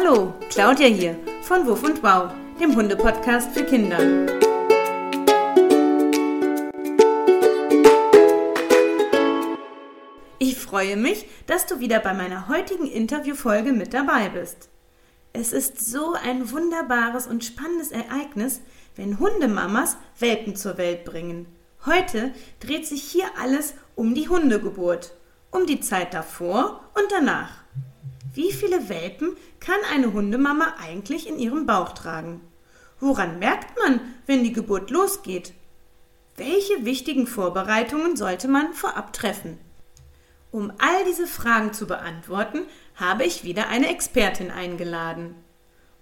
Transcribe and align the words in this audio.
Hallo, 0.00 0.32
Claudia 0.48 0.86
hier 0.86 1.18
von 1.42 1.66
Wuff 1.66 1.82
und 1.82 2.00
Wow, 2.04 2.30
dem 2.60 2.76
Hundepodcast 2.76 3.50
für 3.50 3.64
Kinder. 3.64 3.98
Ich 10.38 10.56
freue 10.56 10.96
mich, 10.96 11.26
dass 11.48 11.66
du 11.66 11.80
wieder 11.80 11.98
bei 11.98 12.14
meiner 12.14 12.46
heutigen 12.46 12.86
Interviewfolge 12.86 13.72
mit 13.72 13.92
dabei 13.92 14.28
bist. 14.28 14.68
Es 15.32 15.52
ist 15.52 15.84
so 15.84 16.12
ein 16.12 16.52
wunderbares 16.52 17.26
und 17.26 17.44
spannendes 17.44 17.90
Ereignis, 17.90 18.60
wenn 18.94 19.18
Hundemamas 19.18 19.96
Welpen 20.20 20.54
zur 20.54 20.78
Welt 20.78 21.04
bringen. 21.04 21.46
Heute 21.86 22.32
dreht 22.60 22.86
sich 22.86 23.02
hier 23.02 23.26
alles 23.42 23.74
um 23.96 24.14
die 24.14 24.28
Hundegeburt, 24.28 25.12
um 25.50 25.66
die 25.66 25.80
Zeit 25.80 26.14
davor 26.14 26.84
und 26.94 27.10
danach. 27.10 27.64
Wie 28.38 28.52
viele 28.52 28.88
Welpen 28.88 29.36
kann 29.58 29.80
eine 29.92 30.12
Hundemama 30.12 30.76
eigentlich 30.80 31.28
in 31.28 31.40
ihrem 31.40 31.66
Bauch 31.66 31.92
tragen? 31.92 32.40
Woran 33.00 33.40
merkt 33.40 33.76
man, 33.80 34.00
wenn 34.26 34.44
die 34.44 34.52
Geburt 34.52 34.90
losgeht? 34.90 35.54
Welche 36.36 36.84
wichtigen 36.84 37.26
Vorbereitungen 37.26 38.14
sollte 38.14 38.46
man 38.46 38.74
vorab 38.74 39.12
treffen? 39.12 39.58
Um 40.52 40.70
all 40.78 41.04
diese 41.04 41.26
Fragen 41.26 41.72
zu 41.72 41.88
beantworten, 41.88 42.60
habe 42.94 43.24
ich 43.24 43.42
wieder 43.42 43.66
eine 43.70 43.88
Expertin 43.88 44.52
eingeladen. 44.52 45.34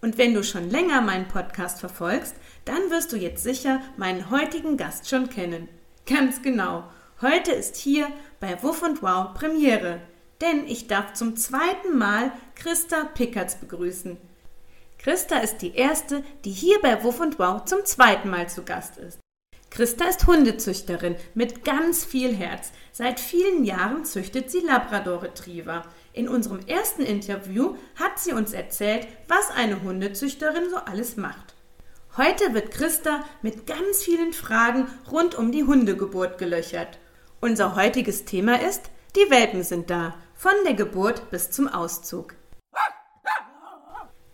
Und 0.02 0.18
wenn 0.18 0.34
du 0.34 0.44
schon 0.44 0.68
länger 0.68 1.00
meinen 1.00 1.28
Podcast 1.28 1.80
verfolgst, 1.80 2.34
dann 2.66 2.90
wirst 2.90 3.14
du 3.14 3.16
jetzt 3.16 3.44
sicher 3.44 3.80
meinen 3.96 4.30
heutigen 4.30 4.76
Gast 4.76 5.08
schon 5.08 5.30
kennen. 5.30 5.70
Ganz 6.04 6.42
genau. 6.42 6.84
Heute 7.22 7.52
ist 7.52 7.76
hier 7.76 8.08
bei 8.40 8.62
Wuff 8.62 8.82
und 8.82 9.00
Wow 9.00 9.32
Premiere 9.32 10.02
denn 10.40 10.66
ich 10.66 10.86
darf 10.86 11.14
zum 11.14 11.36
zweiten 11.36 11.96
Mal 11.96 12.32
Christa 12.54 13.04
Pickertz 13.04 13.56
begrüßen. 13.56 14.16
Christa 14.98 15.38
ist 15.38 15.58
die 15.58 15.74
erste, 15.74 16.24
die 16.44 16.50
hier 16.50 16.80
bei 16.80 17.04
Wuff 17.04 17.20
und 17.20 17.38
Wow 17.38 17.64
zum 17.64 17.84
zweiten 17.84 18.28
Mal 18.28 18.48
zu 18.48 18.64
Gast 18.64 18.98
ist. 18.98 19.20
Christa 19.70 20.06
ist 20.06 20.26
Hundezüchterin 20.26 21.16
mit 21.34 21.64
ganz 21.64 22.04
viel 22.04 22.34
Herz. 22.34 22.72
Seit 22.92 23.20
vielen 23.20 23.64
Jahren 23.64 24.04
züchtet 24.04 24.50
sie 24.50 24.60
Labrador 24.60 25.22
Retriever. 25.22 25.82
In 26.12 26.28
unserem 26.28 26.60
ersten 26.66 27.02
Interview 27.02 27.76
hat 27.94 28.18
sie 28.18 28.32
uns 28.32 28.52
erzählt, 28.52 29.06
was 29.28 29.50
eine 29.50 29.82
Hundezüchterin 29.82 30.70
so 30.70 30.76
alles 30.76 31.16
macht. 31.16 31.54
Heute 32.16 32.54
wird 32.54 32.70
Christa 32.70 33.22
mit 33.42 33.66
ganz 33.66 34.02
vielen 34.02 34.32
Fragen 34.32 34.86
rund 35.12 35.34
um 35.34 35.52
die 35.52 35.64
Hundegeburt 35.64 36.38
gelöchert. 36.38 36.98
Unser 37.40 37.76
heutiges 37.76 38.24
Thema 38.24 38.62
ist, 38.62 38.90
die 39.14 39.30
Welpen 39.30 39.62
sind 39.62 39.90
da 39.90 40.14
von 40.36 40.52
der 40.66 40.74
Geburt 40.74 41.30
bis 41.30 41.50
zum 41.50 41.66
Auszug. 41.66 42.34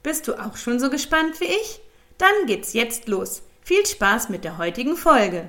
Bist 0.03 0.27
du 0.27 0.35
auch 0.35 0.57
schon 0.57 0.81
so 0.81 0.91
gespannt 0.91 1.41
wie 1.41 1.45
ich? 1.45 1.81
Dann 2.19 2.47
geht's 2.47 2.73
jetzt 2.73 3.07
los. 3.07 3.43
Viel 3.63 3.87
Spaß 3.87 4.29
mit 4.29 4.43
der 4.43 4.59
heutigen 4.59 4.97
Folge. 4.97 5.49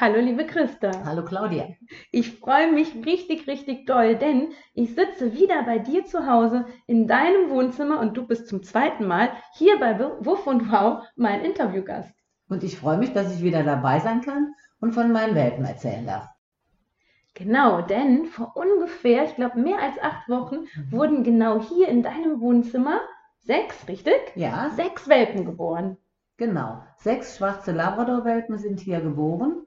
Hallo 0.00 0.20
liebe 0.20 0.44
Christa. 0.46 0.90
Hallo 1.04 1.24
Claudia. 1.24 1.68
Ich 2.12 2.38
freue 2.38 2.72
mich 2.72 2.94
richtig, 3.06 3.46
richtig 3.48 3.86
doll, 3.86 4.16
denn 4.16 4.52
ich 4.74 4.94
sitze 4.94 5.34
wieder 5.34 5.64
bei 5.64 5.78
dir 5.78 6.04
zu 6.04 6.26
Hause 6.26 6.66
in 6.86 7.06
deinem 7.08 7.50
Wohnzimmer 7.50 8.00
und 8.00 8.16
du 8.16 8.26
bist 8.26 8.48
zum 8.48 8.62
zweiten 8.62 9.06
Mal 9.06 9.30
hier 9.54 9.78
bei 9.78 9.98
Wuff 9.98 10.46
und 10.46 10.70
Wow 10.70 11.04
mein 11.16 11.44
Interviewgast. 11.44 12.12
Und 12.48 12.62
ich 12.64 12.78
freue 12.78 12.98
mich, 12.98 13.12
dass 13.12 13.34
ich 13.34 13.42
wieder 13.42 13.62
dabei 13.62 13.98
sein 14.00 14.20
kann 14.20 14.54
und 14.80 14.92
von 14.92 15.12
meinen 15.12 15.34
Welpen 15.34 15.64
erzählen 15.64 16.06
darf. 16.06 16.28
Genau, 17.34 17.82
denn 17.82 18.26
vor 18.26 18.56
ungefähr, 18.56 19.24
ich 19.24 19.36
glaube, 19.36 19.60
mehr 19.60 19.78
als 19.80 19.96
acht 20.02 20.28
Wochen 20.28 20.56
mhm. 20.74 20.92
wurden 20.92 21.22
genau 21.22 21.60
hier 21.60 21.88
in 21.88 22.02
deinem 22.02 22.40
Wohnzimmer 22.40 23.00
sechs, 23.40 23.86
richtig? 23.86 24.32
Ja. 24.34 24.70
Sechs 24.70 25.08
Welpen 25.08 25.44
geboren. 25.44 25.96
Genau, 26.36 26.82
sechs 26.96 27.36
schwarze 27.36 27.72
Labrador-Welpen 27.72 28.58
sind 28.58 28.80
hier 28.80 29.00
geboren 29.00 29.62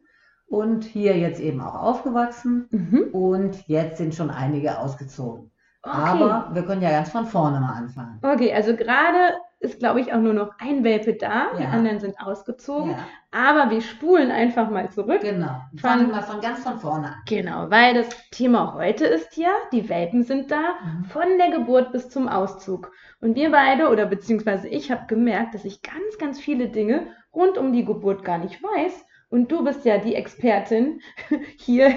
und 0.47 0.83
hier 0.83 1.17
jetzt 1.17 1.39
eben 1.39 1.61
auch 1.61 1.75
aufgewachsen 1.75 2.67
mhm. 2.72 3.09
und 3.13 3.67
jetzt 3.67 3.97
sind 3.97 4.16
schon 4.16 4.29
einige 4.29 4.78
ausgezogen. 4.79 5.51
Okay. 5.83 5.95
Aber 5.95 6.49
wir 6.53 6.63
können 6.63 6.81
ja 6.81 6.91
ganz 6.91 7.09
von 7.09 7.25
vorne 7.25 7.59
mal 7.59 7.73
anfangen. 7.73 8.19
Okay, 8.22 8.53
also 8.53 8.75
gerade 8.75 9.35
ist, 9.61 9.79
glaube 9.79 10.01
ich, 10.01 10.11
auch 10.11 10.19
nur 10.19 10.33
noch 10.33 10.51
ein 10.57 10.83
Welpe 10.83 11.13
da. 11.13 11.51
Ja. 11.53 11.57
Die 11.57 11.66
anderen 11.66 11.99
sind 11.99 12.19
ausgezogen. 12.19 12.91
Ja. 12.91 13.07
Aber 13.31 13.69
wir 13.69 13.81
spulen 13.81 14.31
einfach 14.31 14.69
mal 14.69 14.89
zurück. 14.89 15.22
Genau. 15.22 15.61
Fangen 15.77 16.09
wir 16.09 16.23
von 16.23 16.41
ganz 16.41 16.63
von 16.63 16.79
vorne 16.79 17.07
an. 17.07 17.16
Genau, 17.27 17.69
weil 17.69 17.94
das 17.94 18.09
Thema 18.31 18.73
heute 18.73 19.05
ist 19.05 19.38
ja, 19.38 19.51
die 19.72 19.88
Welpen 19.88 20.23
sind 20.23 20.51
da, 20.51 20.61
mhm. 20.83 21.05
von 21.05 21.38
der 21.38 21.51
Geburt 21.51 21.91
bis 21.91 22.09
zum 22.09 22.27
Auszug. 22.27 22.91
Und 23.22 23.35
wir 23.35 23.51
beide, 23.51 23.89
oder 23.89 24.07
beziehungsweise 24.07 24.67
ich, 24.67 24.91
habe 24.91 25.05
gemerkt, 25.07 25.53
dass 25.53 25.63
ich 25.63 25.83
ganz, 25.83 26.17
ganz 26.19 26.39
viele 26.39 26.69
Dinge 26.69 27.07
rund 27.33 27.57
um 27.57 27.72
die 27.72 27.85
Geburt 27.85 28.23
gar 28.23 28.39
nicht 28.39 28.61
weiß. 28.63 29.05
Und 29.29 29.49
du 29.51 29.63
bist 29.63 29.85
ja 29.85 29.99
die 29.99 30.16
Expertin 30.16 31.01
hier 31.57 31.95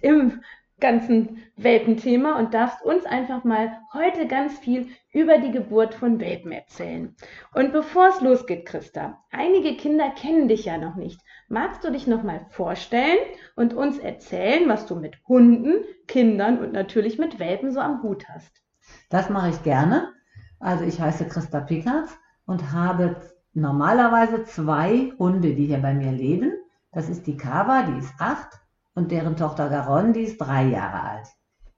im 0.00 0.40
ganzen 0.80 1.38
Welpenthema 1.56 2.38
und 2.38 2.54
darfst 2.54 2.84
uns 2.84 3.04
einfach 3.04 3.44
mal 3.44 3.80
heute 3.92 4.26
ganz 4.26 4.58
viel 4.58 4.88
über 5.12 5.38
die 5.38 5.50
Geburt 5.50 5.94
von 5.94 6.20
Welpen 6.20 6.52
erzählen. 6.52 7.14
Und 7.54 7.72
bevor 7.72 8.08
es 8.08 8.20
losgeht, 8.20 8.66
Christa, 8.66 9.18
einige 9.30 9.76
Kinder 9.76 10.10
kennen 10.10 10.48
dich 10.48 10.66
ja 10.66 10.78
noch 10.78 10.94
nicht. 10.94 11.20
Magst 11.48 11.82
du 11.82 11.90
dich 11.90 12.06
noch 12.06 12.22
mal 12.22 12.46
vorstellen 12.50 13.18
und 13.56 13.74
uns 13.74 13.98
erzählen, 13.98 14.68
was 14.68 14.86
du 14.86 14.96
mit 14.96 15.16
Hunden, 15.26 15.84
Kindern 16.06 16.58
und 16.58 16.72
natürlich 16.72 17.18
mit 17.18 17.38
Welpen 17.38 17.72
so 17.72 17.80
am 17.80 18.02
Hut 18.02 18.28
hast? 18.28 18.62
Das 19.10 19.30
mache 19.30 19.50
ich 19.50 19.62
gerne. 19.62 20.12
Also 20.60 20.84
ich 20.84 21.00
heiße 21.00 21.26
Christa 21.26 21.60
Pickert 21.60 22.08
und 22.46 22.72
habe 22.72 23.16
normalerweise 23.52 24.44
zwei 24.44 25.12
Hunde, 25.18 25.54
die 25.54 25.66
hier 25.66 25.78
bei 25.78 25.94
mir 25.94 26.12
leben. 26.12 26.52
Das 26.92 27.08
ist 27.08 27.26
die 27.26 27.36
Kava, 27.36 27.82
die 27.82 27.98
ist 27.98 28.14
acht 28.18 28.60
und 28.98 29.12
deren 29.12 29.36
Tochter 29.36 29.68
Garonne, 29.68 30.12
die 30.12 30.22
ist 30.22 30.38
drei 30.38 30.64
Jahre 30.64 31.00
alt. 31.00 31.28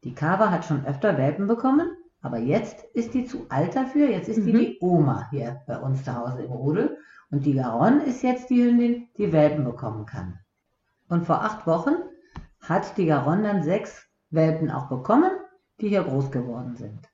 Die 0.04 0.14
Kava 0.14 0.50
hat 0.50 0.64
schon 0.64 0.86
öfter 0.86 1.18
Welpen 1.18 1.46
bekommen, 1.46 1.90
aber 2.22 2.38
jetzt 2.38 2.82
ist 2.94 3.12
die 3.12 3.26
zu 3.26 3.44
alt 3.50 3.76
dafür. 3.76 4.08
Jetzt 4.08 4.28
ist 4.30 4.38
mhm. 4.38 4.46
die 4.46 4.52
die 4.52 4.78
Oma 4.80 5.28
hier 5.30 5.60
bei 5.66 5.78
uns 5.78 6.02
zu 6.02 6.16
Hause 6.16 6.42
im 6.42 6.50
Rudel. 6.50 6.96
Und 7.30 7.44
die 7.44 7.54
Garonne 7.54 8.04
ist 8.04 8.22
jetzt 8.22 8.48
die 8.48 8.64
Hündin, 8.64 9.08
die 9.18 9.32
Welpen 9.32 9.64
bekommen 9.64 10.06
kann. 10.06 10.38
Und 11.10 11.26
vor 11.26 11.42
acht 11.42 11.66
Wochen 11.66 11.92
hat 12.58 12.96
die 12.96 13.04
Garonne 13.04 13.42
dann 13.42 13.62
sechs 13.62 14.08
Welpen 14.30 14.70
auch 14.70 14.88
bekommen, 14.88 15.30
die 15.82 15.90
hier 15.90 16.02
groß 16.02 16.30
geworden 16.30 16.76
sind. 16.76 17.06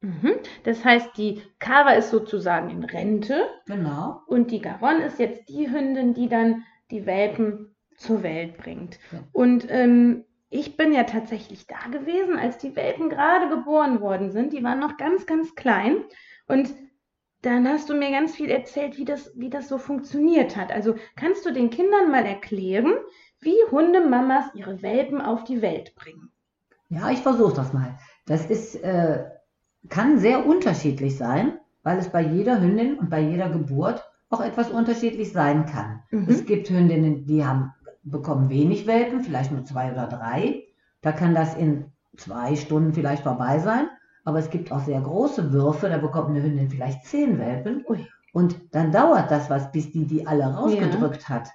Mhm. 0.00 0.32
Das 0.64 0.84
heißt, 0.84 1.16
die 1.16 1.40
Kava 1.60 1.90
ist 1.90 2.10
sozusagen 2.10 2.68
in 2.68 2.82
Rente. 2.82 3.46
Genau. 3.66 4.22
Und 4.26 4.50
die 4.50 4.60
Garonne 4.60 5.04
ist 5.04 5.20
jetzt 5.20 5.48
die 5.48 5.70
Hündin, 5.70 6.14
die 6.14 6.28
dann 6.28 6.64
die 6.90 7.06
Welpen 7.06 7.71
zur 8.02 8.22
Welt 8.22 8.56
bringt. 8.58 8.98
Ja. 9.10 9.20
Und 9.32 9.66
ähm, 9.70 10.24
ich 10.50 10.76
bin 10.76 10.92
ja 10.92 11.04
tatsächlich 11.04 11.66
da 11.66 11.88
gewesen, 11.90 12.38
als 12.38 12.58
die 12.58 12.76
Welpen 12.76 13.08
gerade 13.08 13.48
geboren 13.48 14.00
worden 14.00 14.30
sind. 14.30 14.52
Die 14.52 14.62
waren 14.62 14.80
noch 14.80 14.98
ganz, 14.98 15.24
ganz 15.24 15.54
klein. 15.54 15.96
Und 16.46 16.74
dann 17.40 17.66
hast 17.66 17.88
du 17.88 17.94
mir 17.94 18.10
ganz 18.10 18.34
viel 18.34 18.50
erzählt, 18.50 18.98
wie 18.98 19.04
das, 19.04 19.32
wie 19.34 19.50
das 19.50 19.68
so 19.68 19.78
funktioniert 19.78 20.56
hat. 20.56 20.70
Also 20.70 20.94
kannst 21.16 21.46
du 21.46 21.52
den 21.52 21.70
Kindern 21.70 22.10
mal 22.10 22.24
erklären, 22.24 22.92
wie 23.40 23.56
Hundemamas 23.70 24.44
ihre 24.54 24.82
Welpen 24.82 25.20
auf 25.20 25.44
die 25.44 25.62
Welt 25.62 25.94
bringen? 25.96 26.30
Ja, 26.88 27.10
ich 27.10 27.20
versuche 27.20 27.54
das 27.54 27.72
mal. 27.72 27.98
Das 28.26 28.46
ist, 28.46 28.76
äh, 28.76 29.24
kann 29.88 30.18
sehr 30.18 30.46
unterschiedlich 30.46 31.16
sein, 31.16 31.58
weil 31.82 31.98
es 31.98 32.10
bei 32.10 32.22
jeder 32.22 32.60
Hündin 32.60 32.98
und 32.98 33.10
bei 33.10 33.20
jeder 33.20 33.48
Geburt 33.48 34.04
auch 34.28 34.40
etwas 34.40 34.70
unterschiedlich 34.70 35.32
sein 35.32 35.66
kann. 35.66 36.02
Mhm. 36.10 36.26
Es 36.28 36.44
gibt 36.44 36.70
Hündinnen, 36.70 37.26
die 37.26 37.44
haben 37.44 37.72
bekommen 38.02 38.50
wenig 38.50 38.86
Welpen, 38.86 39.22
vielleicht 39.22 39.52
nur 39.52 39.64
zwei 39.64 39.92
oder 39.92 40.06
drei. 40.06 40.64
Da 41.00 41.12
kann 41.12 41.34
das 41.34 41.54
in 41.54 41.86
zwei 42.16 42.56
Stunden 42.56 42.92
vielleicht 42.92 43.22
vorbei 43.22 43.58
sein. 43.58 43.88
Aber 44.24 44.38
es 44.38 44.50
gibt 44.50 44.70
auch 44.70 44.84
sehr 44.84 45.00
große 45.00 45.52
Würfe, 45.52 45.88
da 45.88 45.98
bekommt 45.98 46.30
eine 46.30 46.42
Hündin 46.42 46.70
vielleicht 46.70 47.04
zehn 47.04 47.38
Welpen. 47.38 47.84
Ui. 47.88 48.06
Und 48.32 48.56
dann 48.74 48.92
dauert 48.92 49.30
das 49.30 49.50
was, 49.50 49.72
bis 49.72 49.90
die 49.90 50.06
die 50.06 50.26
alle 50.26 50.54
rausgedrückt 50.54 51.22
ja. 51.22 51.28
hat. 51.28 51.48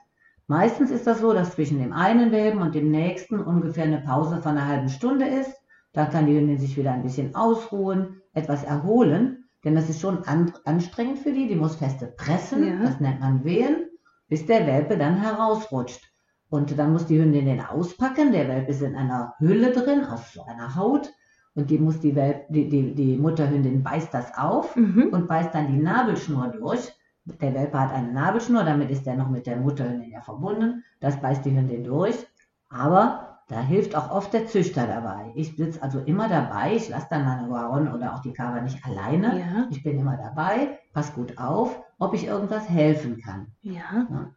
Meistens 0.48 0.92
ist 0.92 1.08
das 1.08 1.20
so, 1.20 1.34
dass 1.34 1.52
zwischen 1.52 1.80
dem 1.80 1.92
einen 1.92 2.32
Welpen 2.32 2.62
und 2.62 2.76
dem 2.76 2.92
nächsten 2.92 3.40
ungefähr 3.40 3.86
eine 3.86 4.02
Pause 4.02 4.42
von 4.42 4.52
einer 4.52 4.68
halben 4.68 4.90
Stunde 4.90 5.26
ist. 5.26 5.52
Da 5.94 6.06
kann 6.06 6.26
die 6.26 6.38
Hündin 6.38 6.58
sich 6.58 6.78
wieder 6.78 6.92
ein 6.92 7.04
bisschen 7.04 7.36
ausruhen, 7.36 8.22
etwas 8.34 8.64
erholen. 8.64 9.46
Denn 9.64 9.76
das 9.76 9.90
ist 9.90 10.00
schon 10.00 10.24
an, 10.26 10.54
anstrengend 10.64 11.20
für 11.20 11.32
die. 11.32 11.48
Die 11.48 11.56
muss 11.56 11.76
feste 11.76 12.08
pressen, 12.08 12.66
ja. 12.66 12.80
das 12.82 13.00
nennt 13.00 13.20
man 13.20 13.44
Wehen, 13.44 13.88
bis 14.30 14.46
der 14.46 14.68
Welpe 14.68 14.98
dann 14.98 15.18
herausrutscht. 15.18 16.07
Und 16.50 16.78
dann 16.78 16.94
muss 16.94 17.06
die 17.08 17.20
Hündin 17.20 17.46
den 17.46 17.62
auspacken. 17.62 18.32
Der 18.32 18.48
Welpe 18.48 18.72
ist 18.72 18.82
in 18.82 18.96
einer 18.96 19.36
Hülle 19.40 19.72
drin, 19.72 20.06
aus 20.06 20.34
so 20.34 20.44
einer 20.44 20.76
Haut. 20.76 21.12
Und 21.56 21.70
die 21.70 21.78
muss 21.78 22.00
die, 22.00 22.16
Welp, 22.16 22.46
die, 22.50 22.70
die, 22.70 22.94
die 22.94 23.18
Mutterhündin 23.18 23.84
beißt 23.84 24.14
das 24.14 24.38
auf 24.38 24.76
mhm. 24.76 25.10
und 25.12 25.28
beißt 25.28 25.54
dann 25.54 25.72
die 25.72 25.82
Nabelschnur 25.82 26.50
durch. 26.50 26.94
Der 27.26 27.54
Welpe 27.54 27.80
hat 27.80 27.92
eine 27.92 28.14
Nabelschnur, 28.14 28.64
damit 28.64 28.90
ist 28.90 29.06
er 29.08 29.16
noch 29.16 29.30
mit 29.30 29.48
der 29.48 29.58
Mutterhündin 29.58 30.12
ja 30.12 30.22
verbunden. 30.22 30.84
Das 31.00 31.20
beißt 31.20 31.44
die 31.46 31.56
Hündin 31.56 31.84
durch. 31.84 32.16
Aber 32.70 33.38
Da 33.50 33.62
hilft 33.62 33.96
auch 33.96 34.12
oft 34.12 34.34
der 34.34 34.46
Züchter 34.46 34.88
dabei. 34.88 35.32
Ich 35.36 35.56
sitze 35.56 35.82
also 35.82 36.00
immer 36.02 36.28
dabei. 36.28 36.76
Ich 36.76 36.90
lasse 36.90 37.08
dann 37.10 37.24
meine 37.24 37.48
Garonne 37.48 37.94
oder 37.96 38.14
auch 38.14 38.20
die 38.20 38.34
Kawa 38.34 38.60
nicht 38.60 38.84
alleine. 38.86 39.40
Ja. 39.40 39.68
Ich 39.70 39.84
bin 39.84 39.98
immer 39.98 40.18
dabei, 40.18 40.80
pass 40.94 41.14
gut 41.14 41.38
auf, 41.38 41.82
ob 41.98 42.14
ich 42.14 42.26
irgendwas 42.28 42.70
helfen 42.70 43.22
kann. 43.22 43.48
Ja. 43.62 44.06
Ja. 44.10 44.32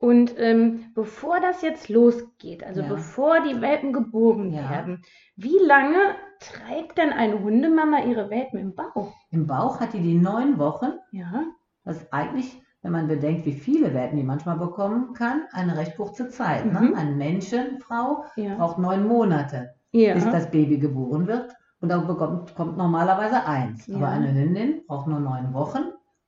Und 0.00 0.34
ähm, 0.38 0.86
bevor 0.94 1.40
das 1.40 1.60
jetzt 1.60 1.90
losgeht, 1.90 2.64
also 2.64 2.80
Ja. 2.80 2.88
bevor 2.88 3.40
die 3.42 3.60
Welpen 3.60 3.92
geboren 3.92 4.50
Ja. 4.50 4.70
werden, 4.70 5.02
wie 5.36 5.58
lange 5.66 5.98
trägt 6.40 6.96
denn 6.96 7.12
eine 7.12 7.38
Hundemama 7.42 8.00
ihre 8.04 8.30
Welpen 8.30 8.58
im 8.58 8.74
Bauch? 8.74 9.12
Im 9.30 9.46
Bauch 9.46 9.78
hat 9.78 9.92
die 9.92 10.00
die 10.00 10.14
neun 10.14 10.58
Wochen. 10.58 10.92
Ja. 11.12 11.44
Das 11.84 11.98
ist 11.98 12.12
eigentlich, 12.14 12.62
wenn 12.80 12.92
man 12.92 13.08
bedenkt, 13.08 13.44
wie 13.44 13.52
viele 13.52 13.92
Welpen 13.92 14.16
die 14.16 14.24
manchmal 14.24 14.56
bekommen 14.56 15.12
kann, 15.12 15.42
eine 15.52 15.76
recht 15.76 15.96
kurze 15.98 16.30
Zeit. 16.30 16.64
Mhm. 16.64 16.72
Ne? 16.72 16.92
Eine 16.96 17.10
Menschenfrau 17.16 18.24
Ja. 18.36 18.54
braucht 18.56 18.78
neun 18.78 19.06
Monate, 19.06 19.74
bis 19.92 20.24
das 20.24 20.50
Baby 20.50 20.78
geboren 20.78 21.26
wird. 21.26 21.54
Und 21.82 21.90
da 21.90 21.98
bekommt, 21.98 22.54
kommt 22.54 22.78
normalerweise 22.78 23.44
eins. 23.44 23.86
Aber 23.94 24.08
eine 24.08 24.32
Hündin 24.32 24.80
braucht 24.86 25.08
nur 25.08 25.20
neun 25.20 25.52
Wochen 25.52 25.82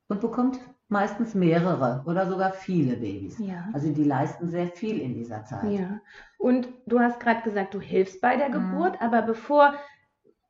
und 0.09 0.21
bekommt 0.21 0.59
meistens 0.93 1.35
mehrere 1.35 2.03
oder 2.05 2.25
sogar 2.27 2.53
viele 2.53 2.95
Babys. 2.95 3.37
Ja. 3.39 3.65
Also 3.73 3.91
die 3.91 4.05
leisten 4.05 4.47
sehr 4.49 4.67
viel 4.67 4.99
in 5.01 5.13
dieser 5.13 5.43
Zeit. 5.43 5.69
Ja. 5.71 5.99
Und 6.37 6.69
du 6.85 6.99
hast 7.01 7.19
gerade 7.19 7.41
gesagt, 7.41 7.73
du 7.73 7.81
hilfst 7.81 8.21
bei 8.21 8.37
der 8.37 8.47
Mhm. 8.49 8.53
Geburt, 8.53 9.01
aber 9.01 9.21
bevor 9.23 9.73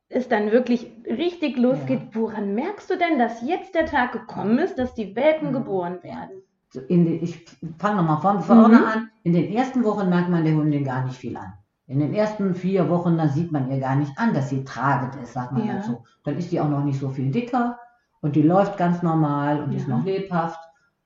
es 0.08 0.28
dann 0.28 0.52
wirklich 0.52 0.92
richtig 1.06 1.56
losgeht, 1.56 2.02
woran 2.12 2.54
merkst 2.54 2.88
du 2.90 2.96
denn, 2.96 3.18
dass 3.18 3.42
jetzt 3.42 3.74
der 3.74 3.86
Tag 3.86 4.12
gekommen 4.12 4.58
ist, 4.58 4.78
dass 4.78 4.94
die 4.94 5.16
Welpen 5.16 5.48
Mhm. 5.48 5.52
geboren 5.54 5.98
werden? 6.02 6.42
Den, 6.88 7.22
ich 7.22 7.44
fange 7.78 7.96
nochmal 8.02 8.20
von 8.20 8.40
vorne 8.42 8.78
Mhm. 8.78 8.84
an. 8.84 9.10
In 9.22 9.32
den 9.32 9.52
ersten 9.52 9.82
Wochen 9.84 10.08
merkt 10.08 10.28
man 10.28 10.44
der 10.44 10.54
Hündin 10.54 10.84
gar 10.84 11.04
nicht 11.04 11.16
viel 11.16 11.36
an. 11.36 11.52
In 11.86 11.98
den 12.00 12.14
ersten 12.14 12.54
vier 12.54 12.88
Wochen, 12.88 13.16
da 13.18 13.28
sieht 13.28 13.52
man 13.52 13.70
ihr 13.70 13.78
gar 13.78 13.94
nicht 13.96 14.12
an, 14.18 14.32
dass 14.34 14.50
sie 14.50 14.64
tragend 14.64 15.16
ist, 15.22 15.32
sagt 15.34 15.52
man 15.52 15.66
Ja. 15.66 15.74
dazu. 15.76 16.02
Dann 16.24 16.36
ist 16.36 16.50
sie 16.50 16.60
auch 16.60 16.68
noch 16.68 16.82
nicht 16.84 16.98
so 16.98 17.08
viel 17.10 17.30
dicker 17.30 17.78
und 18.24 18.34
die 18.36 18.42
läuft 18.42 18.76
ganz 18.78 19.02
normal 19.02 19.62
und 19.62 19.72
ist 19.72 19.86
Ja. 19.88 19.96
noch 19.96 20.04
lebhaft, 20.04 20.60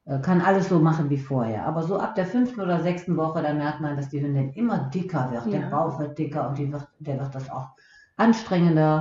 äh, 0.07 0.19
kann 0.21 0.41
alles 0.41 0.69
so 0.69 0.79
machen 0.79 1.11
wie 1.11 1.19
vorher. 1.31 1.67
Aber 1.67 1.83
so 1.83 1.99
ab 1.99 2.15
der 2.15 2.27
fünften 2.27 2.61
oder 2.61 2.79
sechsten 2.81 3.17
Woche, 3.17 3.43
da 3.43 3.53
merkt 3.53 3.81
man, 3.81 3.97
dass 3.97 4.09
die 4.09 4.21
Hündin 4.23 4.51
immer 4.61 4.79
dicker 4.95 5.31
wird. 5.33 5.47
Der 5.53 5.63
Ja. 5.63 5.69
Bauch 5.69 5.99
wird 5.99 6.17
dicker 6.19 6.49
und 6.49 6.57
die 6.59 6.73
wird, 6.73 6.87
der 7.01 7.19
wird 7.21 7.35
das 7.35 7.51
auch 7.51 7.69
anstrengender. 8.17 8.97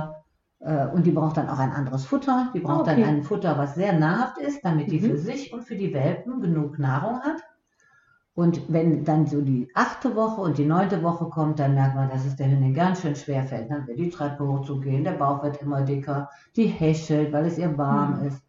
äh, 0.60 0.86
Und 0.94 1.06
die 1.06 1.12
braucht 1.12 1.36
dann 1.36 1.48
auch 1.48 1.60
ein 1.60 1.70
anderes 1.72 2.04
Futter. 2.04 2.48
Die 2.54 2.58
braucht 2.66 2.88
Okay. 2.88 3.00
dann 3.00 3.08
ein 3.18 3.22
Futter, 3.22 3.56
was 3.56 3.76
sehr 3.76 3.92
nahrhaft 3.92 4.38
ist, 4.38 4.64
damit 4.64 4.90
die 4.90 4.98
Mhm. 5.00 5.04
für 5.10 5.18
sich 5.18 5.52
und 5.52 5.62
für 5.62 5.76
die 5.76 5.94
Welpen 5.94 6.40
genug 6.40 6.80
Nahrung 6.80 7.20
hat. 7.20 7.40
Und 8.38 8.72
wenn 8.72 9.02
dann 9.02 9.26
so 9.26 9.40
die 9.40 9.68
achte 9.74 10.14
Woche 10.14 10.40
und 10.40 10.58
die 10.58 10.64
neunte 10.64 11.02
Woche 11.02 11.24
kommt, 11.28 11.58
dann 11.58 11.74
merkt 11.74 11.96
man, 11.96 12.08
dass 12.08 12.24
es 12.24 12.36
der 12.36 12.48
Hündin 12.48 12.72
ganz 12.72 13.02
schön 13.02 13.16
schwer 13.16 13.42
fällt. 13.42 13.68
Dann 13.68 13.84
wird 13.88 13.98
die 13.98 14.10
Treppe 14.10 14.46
hochzugehen, 14.46 15.02
der 15.02 15.14
Bauch 15.22 15.42
wird 15.42 15.60
immer 15.60 15.82
dicker, 15.82 16.30
die 16.54 16.66
häschelt, 16.66 17.32
weil 17.32 17.46
es 17.46 17.58
ihr 17.58 17.76
warm 17.76 18.20
Mhm. 18.20 18.26
ist. 18.28 18.42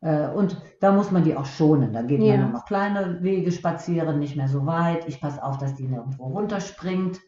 Äh, 0.00 0.28
Und 0.30 0.60
da 0.80 0.90
muss 0.90 1.12
man 1.12 1.22
die 1.22 1.36
auch 1.36 1.46
schonen. 1.46 1.92
Da 1.92 2.02
geht 2.02 2.20
Ja. 2.20 2.32
man 2.36 2.40
nur 2.46 2.52
noch 2.58 2.64
kleine 2.66 3.22
Wege 3.22 3.52
spazieren, 3.52 4.18
nicht 4.18 4.34
mehr 4.36 4.48
so 4.48 4.66
weit. 4.66 5.06
Ich 5.06 5.20
passe 5.20 5.40
auf, 5.44 5.56
dass 5.58 5.76
die 5.76 5.86
nirgendwo 5.86 6.24
runterspringt, 6.26 7.20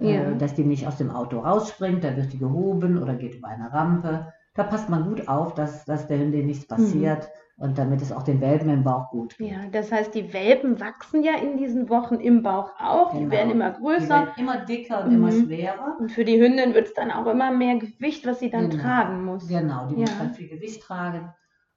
Ja. 0.00 0.22
äh, 0.30 0.36
dass 0.36 0.54
die 0.54 0.64
nicht 0.64 0.88
aus 0.88 0.96
dem 0.96 1.10
Auto 1.12 1.38
rausspringt. 1.38 2.02
Da 2.02 2.16
wird 2.16 2.32
die 2.32 2.38
gehoben 2.40 3.00
oder 3.00 3.14
geht 3.14 3.36
über 3.36 3.46
eine 3.46 3.72
Rampe. 3.72 4.32
Da 4.54 4.64
passt 4.64 4.88
man 4.88 5.04
gut 5.04 5.28
auf, 5.28 5.54
dass, 5.54 5.84
dass 5.84 6.08
der 6.08 6.18
Hündin 6.18 6.46
nichts 6.46 6.66
passiert 6.66 7.28
und 7.58 7.78
damit 7.78 8.02
es 8.02 8.12
auch 8.12 8.22
den 8.22 8.40
Welpen 8.40 8.68
im 8.68 8.84
Bauch 8.84 9.10
gut 9.10 9.38
geht. 9.38 9.50
Ja, 9.50 9.58
das 9.72 9.90
heißt, 9.90 10.14
die 10.14 10.32
Welpen 10.32 10.78
wachsen 10.80 11.22
ja 11.22 11.36
in 11.38 11.56
diesen 11.56 11.88
Wochen 11.88 12.16
im 12.16 12.42
Bauch 12.42 12.70
auch, 12.78 13.12
die 13.12 13.20
Genau. 13.20 13.30
werden 13.32 13.50
immer 13.52 13.70
Die 13.70 13.80
größer 13.80 14.08
werden 14.08 14.28
immer 14.36 14.56
dicker 14.64 15.04
und 15.04 15.12
immer 15.14 15.30
Mhm. 15.30 15.46
schwerer. 15.46 15.96
und 15.98 16.12
für 16.12 16.24
die 16.24 16.40
Hündin 16.40 16.74
wird 16.74 16.88
es 16.88 16.94
dann 16.94 17.10
auch 17.10 17.26
immer 17.26 17.50
mehr 17.50 17.76
Gewicht, 17.76 18.26
was 18.26 18.40
sie 18.40 18.50
dann 18.50 18.68
Genau. 18.70 18.82
tragen 18.82 19.24
muss. 19.24 19.48
Genau, 19.48 19.86
die 19.88 19.94
Ja. 19.94 20.00
muss 20.02 20.18
dann 20.18 20.30
viel 20.34 20.48
Gewicht 20.48 20.82
tragen. 20.82 21.32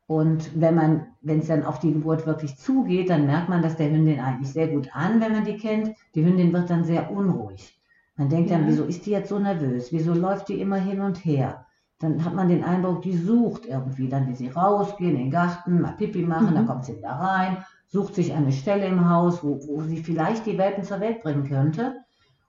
Und 0.07 0.59
wenn 0.59 0.73
man, 0.75 1.07
wenn 1.21 1.39
es 1.39 1.47
dann 1.47 1.63
auf 1.63 1.79
die 1.79 1.93
Geburt 1.93 2.25
wirklich 2.25 2.57
zugeht, 2.57 3.09
dann 3.11 3.27
merkt 3.27 3.47
man 3.47 3.61
das 3.61 3.77
der 3.77 3.91
Hündin 3.91 4.19
eigentlich 4.19 4.51
sehr 4.51 4.67
gut 4.67 4.89
an, 4.93 5.21
wenn 5.21 5.33
man 5.33 5.45
die 5.45 5.55
kennt. 5.57 5.91
Die 6.15 6.25
Hündin 6.25 6.51
wird 6.51 6.69
dann 6.69 6.83
sehr 6.83 7.11
unruhig. 7.11 7.79
Man 8.17 8.27
denkt 8.27 8.49
dann, 8.51 8.61
Ja. 8.63 8.67
wieso 8.67 8.83
ist 8.85 9.05
die 9.05 9.11
jetzt 9.11 9.29
so 9.29 9.39
nervös? 9.39 9.93
Wieso 9.93 10.13
läuft 10.13 10.49
die 10.49 10.59
immer 10.59 10.77
hin 10.77 10.99
und 10.99 11.23
her? 11.23 11.65
Dann 11.99 12.23
hat 12.23 12.33
man 12.33 12.47
den 12.47 12.63
Eindruck, 12.63 13.01
die 13.01 13.15
sucht 13.17 13.65
irgendwie. 13.65 14.07
Dann 14.09 14.27
will 14.27 14.35
sie 14.35 14.47
rausgehen 14.49 15.11
in 15.11 15.17
den 15.23 15.31
Garten, 15.31 15.81
mal 15.81 15.93
Pipi 15.97 16.21
machen, 16.23 16.51
Mhm. 16.51 16.55
dann 16.55 16.67
kommt 16.67 16.85
sie 16.85 16.95
wieder 16.97 17.09
rein, 17.11 17.57
sucht 17.87 18.15
sich 18.15 18.33
eine 18.33 18.51
Stelle 18.51 18.85
im 18.85 19.09
Haus, 19.09 19.43
wo, 19.43 19.59
wo 19.67 19.81
sie 19.81 19.97
vielleicht 20.03 20.45
die 20.45 20.57
Welpen 20.57 20.83
zur 20.83 20.99
Welt 21.01 21.21
bringen 21.23 21.43
könnte. 21.47 21.95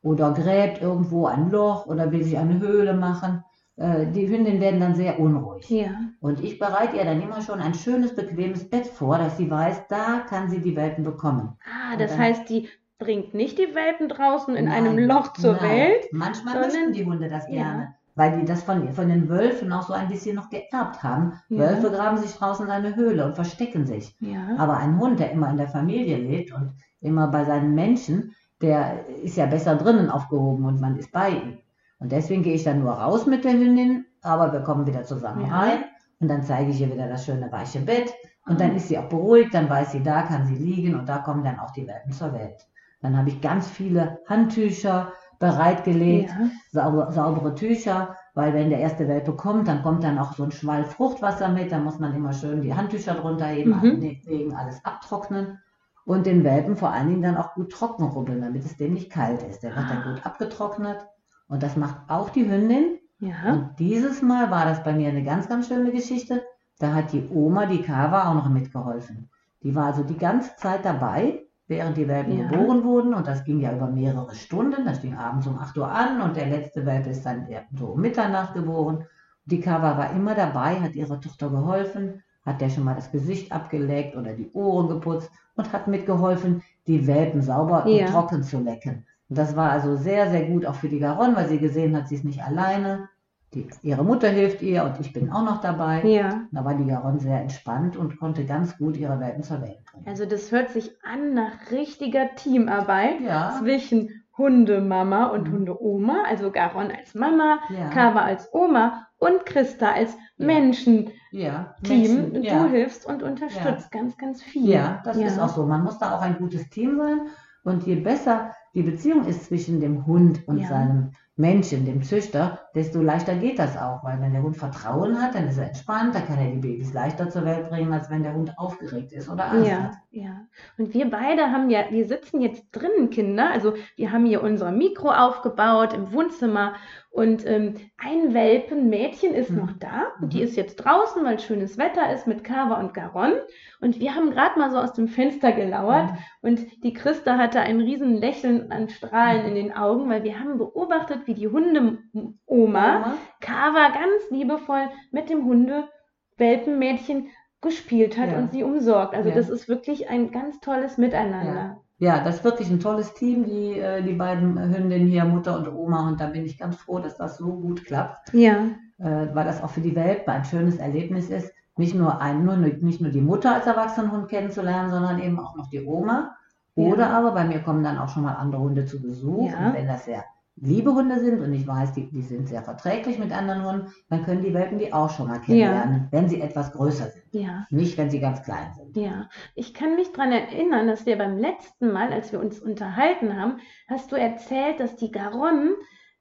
Oder 0.02 0.32
gräbt 0.32 0.80
irgendwo 0.80 1.26
ein 1.26 1.50
Loch 1.50 1.86
oder 1.86 2.10
will 2.12 2.22
sich 2.24 2.38
eine 2.38 2.58
Höhle 2.60 2.94
machen. 2.94 3.44
Äh, 3.76 4.06
Die 4.06 4.28
Hündinnen 4.28 4.60
werden 4.60 4.80
dann 4.80 4.94
sehr 4.94 5.18
unruhig. 5.18 5.68
Ja, 5.68 5.90
Und 6.20 6.42
ich 6.42 6.58
bereite 6.58 6.96
ihr 6.96 7.04
dann 7.04 7.20
immer 7.20 7.42
schon 7.42 7.60
ein 7.60 7.74
schönes, 7.74 8.14
bequemes 8.14 8.68
Bett 8.70 8.86
vor, 8.86 9.18
dass 9.18 9.36
sie 9.36 9.50
weiß, 9.50 9.88
da 9.88 10.20
kann 10.28 10.48
sie 10.48 10.60
die 10.60 10.76
Welpen 10.76 11.04
bekommen. 11.04 11.56
ah, 11.66 11.96
das 11.98 12.16
heißt, 12.16 12.48
die 12.48 12.68
bringt 12.98 13.34
nicht 13.34 13.58
die 13.58 13.74
Welpen 13.74 14.08
draußen 14.08 14.54
in 14.56 14.68
einem 14.68 14.94
Nein, 14.96 15.06
Loch 15.08 15.32
zur 15.34 15.54
nein. 15.54 15.62
Welt. 15.70 16.08
Manchmal 16.12 16.60
möchten 16.60 16.92
die 16.92 17.04
Hunde 17.04 17.28
das 17.28 17.46
Ja. 17.50 17.94
Weil 18.14 18.38
die 18.38 18.44
das 18.44 18.62
von, 18.62 18.92
von 18.92 19.08
den 19.08 19.28
Wölfen 19.28 19.72
auch 19.72 19.82
so 19.82 19.92
ein 19.92 20.08
bisschen 20.08 20.36
noch 20.36 20.50
geerbt 20.50 21.02
haben. 21.02 21.34
Ja. 21.48 21.58
Wölfe 21.60 21.90
graben 21.90 22.18
sich 22.18 22.34
draußen 22.34 22.66
in 22.66 22.70
eine 22.72 22.96
Höhle 22.96 23.24
und 23.26 23.34
verstecken 23.34 23.86
sich. 23.86 24.14
Ja, 24.20 24.56
Aber 24.58 24.76
ein 24.78 24.98
Hund, 24.98 25.20
der 25.20 25.30
immer 25.32 25.48
in 25.50 25.56
der 25.56 25.68
Familie 25.68 26.16
lebt 26.18 26.52
und 26.52 26.72
immer 27.00 27.28
bei 27.28 27.44
seinen 27.44 27.74
Menschen, 27.74 28.34
der 28.60 29.06
ist 29.22 29.36
ja 29.36 29.46
besser 29.46 29.76
drinnen 29.76 30.10
aufgehoben 30.10 30.64
und 30.66 30.80
man 30.80 30.96
ist 30.98 31.12
bei 31.12 31.30
ihm. 31.30 31.58
Und 31.98 32.12
deswegen 32.12 32.42
gehe 32.42 32.54
ich 32.54 32.64
dann 32.64 32.80
nur 32.80 32.92
raus 32.92 33.26
mit 33.26 33.44
der 33.44 33.52
Hündin, 33.52 34.04
aber 34.22 34.52
wir 34.52 34.60
kommen 34.60 34.86
wieder 34.86 35.04
zusammen 35.04 35.46
Ja. 35.46 35.58
rein 35.58 35.78
und 36.20 36.28
dann 36.28 36.42
zeige 36.42 36.70
ich 36.70 36.80
ihr 36.80 36.92
wieder 36.92 37.08
das 37.08 37.24
schöne 37.24 37.50
weiche 37.52 37.80
Bett 37.80 38.12
und 38.46 38.56
Ah. 38.56 38.58
dann 38.58 38.76
ist 38.76 38.88
sie 38.88 38.98
auch 38.98 39.08
beruhigt, 39.08 39.54
dann 39.54 39.68
weiß 39.70 39.92
sie, 39.92 40.02
da 40.02 40.22
kann 40.22 40.46
sie 40.46 40.56
liegen 40.56 40.94
und 40.98 41.08
da 41.08 41.18
kommen 41.18 41.44
dann 41.44 41.58
auch 41.58 41.70
die 41.70 41.86
Welpen 41.86 42.12
zur 42.12 42.32
Welt. 42.34 42.66
Dann 43.02 43.16
habe 43.16 43.30
ich 43.30 43.40
ganz 43.40 43.66
viele 43.68 44.18
Handtücher 44.28 45.12
bereitgelegt, 45.40 46.30
ja, 46.30 46.50
sauber, 46.70 47.10
saubere 47.10 47.54
Tücher, 47.56 48.16
weil 48.34 48.54
wenn 48.54 48.70
der 48.70 48.78
erste 48.78 49.08
Welpe 49.08 49.32
kommt, 49.32 49.66
dann 49.66 49.82
kommt 49.82 50.04
dann 50.04 50.18
auch 50.18 50.34
so 50.34 50.44
ein 50.44 50.52
Schwall 50.52 50.84
Fruchtwasser 50.84 51.48
mit, 51.48 51.72
dann 51.72 51.82
muss 51.82 51.98
man 51.98 52.14
immer 52.14 52.32
schön 52.32 52.62
die 52.62 52.74
Handtücher 52.74 53.14
drunter 53.14 53.46
heben, 53.46 53.70
Mhm. 53.80 54.00
wegen 54.26 54.54
alles 54.54 54.84
abtrocknen 54.84 55.58
und 56.04 56.26
den 56.26 56.44
Welpen 56.44 56.76
vor 56.76 56.90
allen 56.90 57.08
Dingen 57.08 57.22
dann 57.22 57.36
auch 57.36 57.54
gut 57.54 57.72
trocken 57.72 58.04
rubbeln, 58.04 58.40
damit 58.42 58.64
es 58.64 58.76
dem 58.76 58.94
nicht 58.94 59.10
kalt 59.10 59.42
ist. 59.42 59.62
Der 59.62 59.74
wird 59.74 59.90
dann 59.90 60.02
Ah. 60.02 60.12
gut 60.12 60.24
abgetrocknet 60.26 61.06
und 61.48 61.62
das 61.62 61.76
macht 61.76 61.96
auch 62.08 62.30
die 62.30 62.48
Hündin. 62.48 62.98
ja. 63.18 63.52
Und 63.52 63.78
dieses 63.78 64.22
Mal 64.22 64.50
war 64.50 64.64
das 64.64 64.82
bei 64.82 64.92
mir 64.94 65.08
eine 65.08 65.24
ganz, 65.24 65.48
ganz 65.48 65.68
schöne 65.68 65.90
Geschichte. 65.92 66.42
Da 66.78 66.94
hat 66.94 67.12
die 67.12 67.28
Oma, 67.30 67.66
die 67.66 67.82
Kava, 67.82 68.30
auch 68.30 68.34
noch 68.34 68.48
mitgeholfen. 68.48 69.28
Die 69.62 69.74
war 69.74 69.86
also 69.86 70.02
die 70.04 70.16
ganze 70.16 70.56
Zeit 70.56 70.84
dabei, 70.86 71.42
während 71.70 71.96
die 71.96 72.08
Welpen 72.08 72.36
Ja. 72.38 72.48
geboren 72.48 72.84
wurden. 72.84 73.14
Und 73.14 73.26
das 73.26 73.44
ging 73.44 73.60
ja 73.60 73.72
über 73.72 73.86
mehrere 73.86 74.34
Stunden. 74.34 74.84
Das 74.84 75.00
ging 75.00 75.16
abends 75.16 75.46
um 75.46 75.56
8 75.58 75.78
Uhr 75.78 75.90
an 75.90 76.20
und 76.20 76.36
der 76.36 76.46
letzte 76.46 76.84
Welpe 76.84 77.10
ist 77.10 77.24
dann 77.24 77.46
so 77.72 77.86
um 77.86 78.00
Mitternacht 78.00 78.54
geboren. 78.54 79.04
Die 79.46 79.60
Kava 79.60 79.96
war 79.96 80.10
immer 80.12 80.34
dabei, 80.34 80.80
hat 80.80 80.94
ihrer 80.94 81.20
Tochter 81.20 81.48
geholfen, 81.48 82.22
hat 82.44 82.60
der 82.60 82.70
schon 82.70 82.84
mal 82.84 82.94
das 82.96 83.10
Gesicht 83.12 83.52
abgeleckt 83.52 84.16
oder 84.16 84.32
die 84.34 84.50
Ohren 84.52 84.88
geputzt 84.88 85.30
und 85.56 85.72
hat 85.72 85.86
mitgeholfen, 85.88 86.62
die 86.86 87.06
Welpen 87.06 87.40
sauber 87.40 87.86
Ja. 87.86 88.06
und 88.06 88.12
trocken 88.12 88.42
zu 88.42 88.58
lecken. 88.58 89.06
Und 89.28 89.38
das 89.38 89.54
war 89.54 89.70
also 89.70 89.96
sehr, 89.96 90.28
sehr 90.30 90.46
gut 90.46 90.66
auch 90.66 90.74
für 90.74 90.88
die 90.88 90.98
Garonne, 90.98 91.36
weil 91.36 91.48
sie 91.48 91.58
gesehen 91.58 91.96
hat, 91.96 92.08
sie 92.08 92.16
ist 92.16 92.24
nicht 92.24 92.42
alleine. 92.42 93.08
Die, 93.54 93.68
ihre 93.82 94.04
Mutter 94.04 94.28
hilft 94.28 94.62
ihr 94.62 94.84
und 94.84 95.00
ich 95.00 95.12
bin 95.12 95.30
auch 95.30 95.42
noch 95.44 95.60
dabei. 95.60 96.04
Ja, 96.04 96.42
Da 96.52 96.64
war 96.64 96.74
die 96.74 96.86
Garonne 96.86 97.18
sehr 97.18 97.40
entspannt 97.40 97.96
und 97.96 98.16
konnte 98.18 98.44
ganz 98.46 98.78
gut 98.78 98.96
ihre 98.96 99.18
Welpen 99.18 99.42
zur 99.42 99.60
Welt 99.60 99.78
bringen. 99.90 100.06
also 100.06 100.24
das 100.24 100.52
hört 100.52 100.70
sich 100.70 100.92
an 101.04 101.34
nach 101.34 101.70
richtiger 101.72 102.34
Teamarbeit 102.36 103.20
Ja, 103.20 103.56
zwischen 103.60 104.22
Hundemama 104.38 105.26
und 105.26 105.48
Mhm. 105.48 105.52
Hundeoma, 105.52 106.22
also 106.28 106.50
Garon 106.52 106.90
als 106.92 107.14
Mama, 107.14 107.58
ja, 107.70 107.90
Kava 107.90 108.20
als 108.20 108.48
Oma 108.54 109.06
und 109.18 109.44
Christa 109.44 109.92
als 109.92 110.12
Ja. 110.36 110.46
Menschen-Team. 110.46 111.10
ja. 111.32 111.74
Menschen, 111.86 112.32
Du 112.34 112.68
hilfst 112.70 113.04
und 113.06 113.22
unterstützt 113.22 113.90
ganz, 113.90 114.16
ganz 114.16 114.42
viel. 114.42 114.68
Ja, 114.70 115.02
das 115.04 115.16
ist 115.16 115.38
auch 115.40 115.48
so. 115.48 115.66
Man 115.66 115.82
muss 115.82 115.98
da 115.98 116.16
auch 116.16 116.22
ein 116.22 116.38
gutes 116.38 116.68
Team 116.70 116.96
sein. 116.96 117.20
Und 117.64 117.84
je 117.86 117.96
besser 117.96 118.52
die 118.74 118.82
Beziehung 118.82 119.24
ist 119.26 119.44
zwischen 119.46 119.80
dem 119.80 120.06
Hund 120.06 120.46
und 120.48 120.64
seinem 120.66 121.10
Menschen, 121.40 121.86
dem 121.86 122.02
Züchter, 122.02 122.60
desto 122.74 123.00
leichter 123.00 123.34
geht 123.34 123.58
das 123.58 123.76
auch, 123.76 124.04
weil 124.04 124.20
wenn 124.20 124.32
der 124.32 124.42
Hund 124.42 124.56
Vertrauen 124.56 125.20
hat, 125.20 125.34
dann 125.34 125.48
ist 125.48 125.58
er 125.58 125.66
entspannt, 125.68 126.14
dann 126.14 126.26
kann 126.26 126.38
er 126.38 126.50
die 126.50 126.58
Babys 126.58 126.92
leichter 126.92 127.30
zur 127.30 127.44
Welt 127.44 127.68
bringen, 127.70 127.92
als 127.92 128.10
wenn 128.10 128.22
der 128.22 128.34
Hund 128.34 128.52
aufgeregt 128.58 129.12
ist 129.12 129.28
oder 129.28 129.50
Angst 129.50 129.68
Ja, 129.68 129.76
hat. 129.84 129.92
ja. 130.10 130.46
Und 130.78 130.94
wir 130.94 131.10
beide 131.10 131.50
haben 131.50 131.70
ja, 131.70 131.84
wir 131.90 132.04
sitzen 132.06 132.40
jetzt 132.40 132.64
drinnen, 132.72 133.10
Kinder. 133.10 133.50
Also 133.52 133.74
wir 133.96 134.12
haben 134.12 134.26
hier 134.26 134.42
unser 134.42 134.70
Mikro 134.70 135.10
aufgebaut 135.10 135.92
im 135.94 136.12
Wohnzimmer 136.12 136.74
und 137.12 137.44
ähm, 137.44 137.74
ein 137.98 138.34
Welpenmädchen 138.34 139.34
ist 139.34 139.50
Mhm. 139.50 139.56
noch 139.58 139.72
da 139.72 140.12
und 140.20 140.32
die 140.32 140.38
Mhm. 140.38 140.44
ist 140.44 140.56
jetzt 140.56 140.76
draußen, 140.76 141.24
weil 141.24 141.40
schönes 141.40 141.76
Wetter 141.76 142.12
ist 142.12 142.26
mit 142.28 142.44
Kava 142.44 142.78
und 142.80 142.94
Garon. 142.94 143.32
Und 143.80 143.98
wir 143.98 144.14
haben 144.14 144.30
gerade 144.30 144.58
mal 144.58 144.70
so 144.70 144.78
aus 144.78 144.92
dem 144.92 145.08
Fenster 145.08 145.50
gelauert 145.52 146.10
und 146.42 146.60
die 146.84 146.92
Christa 146.92 147.36
hatte 147.36 147.60
ein 147.60 147.80
riesen 147.80 148.16
Lächeln 148.16 148.70
an 148.70 148.88
Strahlen 148.88 149.46
in 149.46 149.54
den 149.56 149.72
Augen, 149.76 150.08
weil 150.08 150.22
wir 150.22 150.38
haben 150.38 150.56
beobachtet, 150.58 151.26
wie 151.26 151.34
die 151.34 151.48
Hundeoma 151.48 153.14
Kava 153.40 153.88
ganz 153.88 154.30
liebevoll 154.30 154.88
mit 155.10 155.30
dem 155.30 155.44
Hunde-Welpenmädchen 155.46 157.28
gespielt 157.60 158.16
hat 158.18 158.30
Ja. 158.32 158.38
und 158.38 158.52
sie 158.52 158.62
umsorgt. 158.64 159.14
Also 159.14 159.28
Ja. 159.30 159.34
das 159.34 159.50
ist 159.50 159.68
wirklich 159.68 160.08
ein 160.08 160.30
ganz 160.30 160.60
tolles 160.60 160.96
Miteinander. 160.96 161.54
Ja, 161.54 161.80
das 162.24 162.36
ist 162.36 162.44
wirklich 162.44 162.70
ein 162.70 162.80
tolles 162.80 163.12
Team, 163.14 163.44
die, 163.44 163.78
äh, 163.78 164.02
die 164.02 164.14
beiden 164.14 164.58
Hündinnen 164.58 165.06
hier, 165.08 165.24
Mutter 165.26 165.56
und 165.58 165.68
Oma. 165.72 166.08
Und 166.08 166.20
da 166.20 166.26
bin 166.28 166.46
ich 166.46 166.58
ganz 166.58 166.76
froh, 166.76 166.98
dass 166.98 167.16
das 167.16 167.36
so 167.36 167.52
gut 167.60 167.84
klappt, 167.84 168.32
Ja, 168.32 168.64
äh, 168.98 169.28
weil 169.34 169.44
das 169.44 169.62
auch 169.62 169.70
für 169.70 169.82
die 169.82 169.94
Welpen 169.94 170.32
ein 170.32 170.44
schönes 170.44 170.76
Erlebnis 170.78 171.28
ist, 171.28 171.52
nicht 171.76 171.94
nur, 171.94 172.20
ein, 172.20 172.44
nur, 172.44 172.56
nicht 172.56 173.00
nur 173.00 173.10
die 173.10 173.20
Mutter 173.20 173.54
als 173.54 173.66
Erwachsenenhund 173.66 174.28
kennenzulernen, 174.28 174.90
sondern 174.90 175.20
eben 175.20 175.38
auch 175.38 175.56
noch 175.56 175.68
die 175.68 175.84
Oma. 175.84 176.34
Oder 176.74 177.08
Ja. 177.10 177.18
aber 177.18 177.32
bei 177.32 177.44
mir 177.44 177.60
kommen 177.60 177.84
dann 177.84 177.98
auch 177.98 178.08
schon 178.08 178.22
mal 178.22 178.34
andere 178.34 178.62
Hunde 178.62 178.84
zu 178.86 179.00
Besuch. 179.02 179.50
Ja. 179.50 179.66
Und 179.68 179.74
wenn 179.74 179.86
das 179.86 180.04
sehr 180.06 180.24
liebe 180.56 180.92
Hunde 180.92 181.20
sind 181.20 181.40
und 181.40 181.52
ich 181.54 181.66
weiß, 181.66 181.92
die, 181.92 182.10
die 182.10 182.22
sind 182.22 182.48
sehr 182.48 182.62
verträglich 182.62 183.18
mit 183.18 183.32
anderen 183.32 183.64
Hunden, 183.64 183.92
dann 184.10 184.24
können 184.24 184.42
die 184.42 184.52
Welpen 184.52 184.78
die 184.78 184.92
auch 184.92 185.08
schon 185.10 185.28
mal 185.28 185.40
kennenlernen, 185.40 186.08
wenn 186.10 186.28
sie 186.28 186.40
etwas 186.40 186.72
größer 186.72 187.06
sind. 187.10 187.24
ja, 187.32 187.66
Nicht, 187.70 187.96
wenn 187.96 188.10
sie 188.10 188.20
ganz 188.20 188.42
klein 188.42 188.72
sind. 188.74 188.96
ja. 188.96 189.28
Ich 189.54 189.72
kann 189.74 189.94
mich 189.96 190.12
daran 190.12 190.32
erinnern, 190.32 190.86
dass 190.86 191.06
wir 191.06 191.16
beim 191.16 191.38
letzten 191.38 191.92
Mal, 191.92 192.12
als 192.12 192.32
wir 192.32 192.40
uns 192.40 192.58
unterhalten 192.60 193.40
haben, 193.40 193.58
hast 193.88 194.12
du 194.12 194.16
erzählt, 194.16 194.80
dass 194.80 194.96
die 194.96 195.10
Garonne 195.10 195.70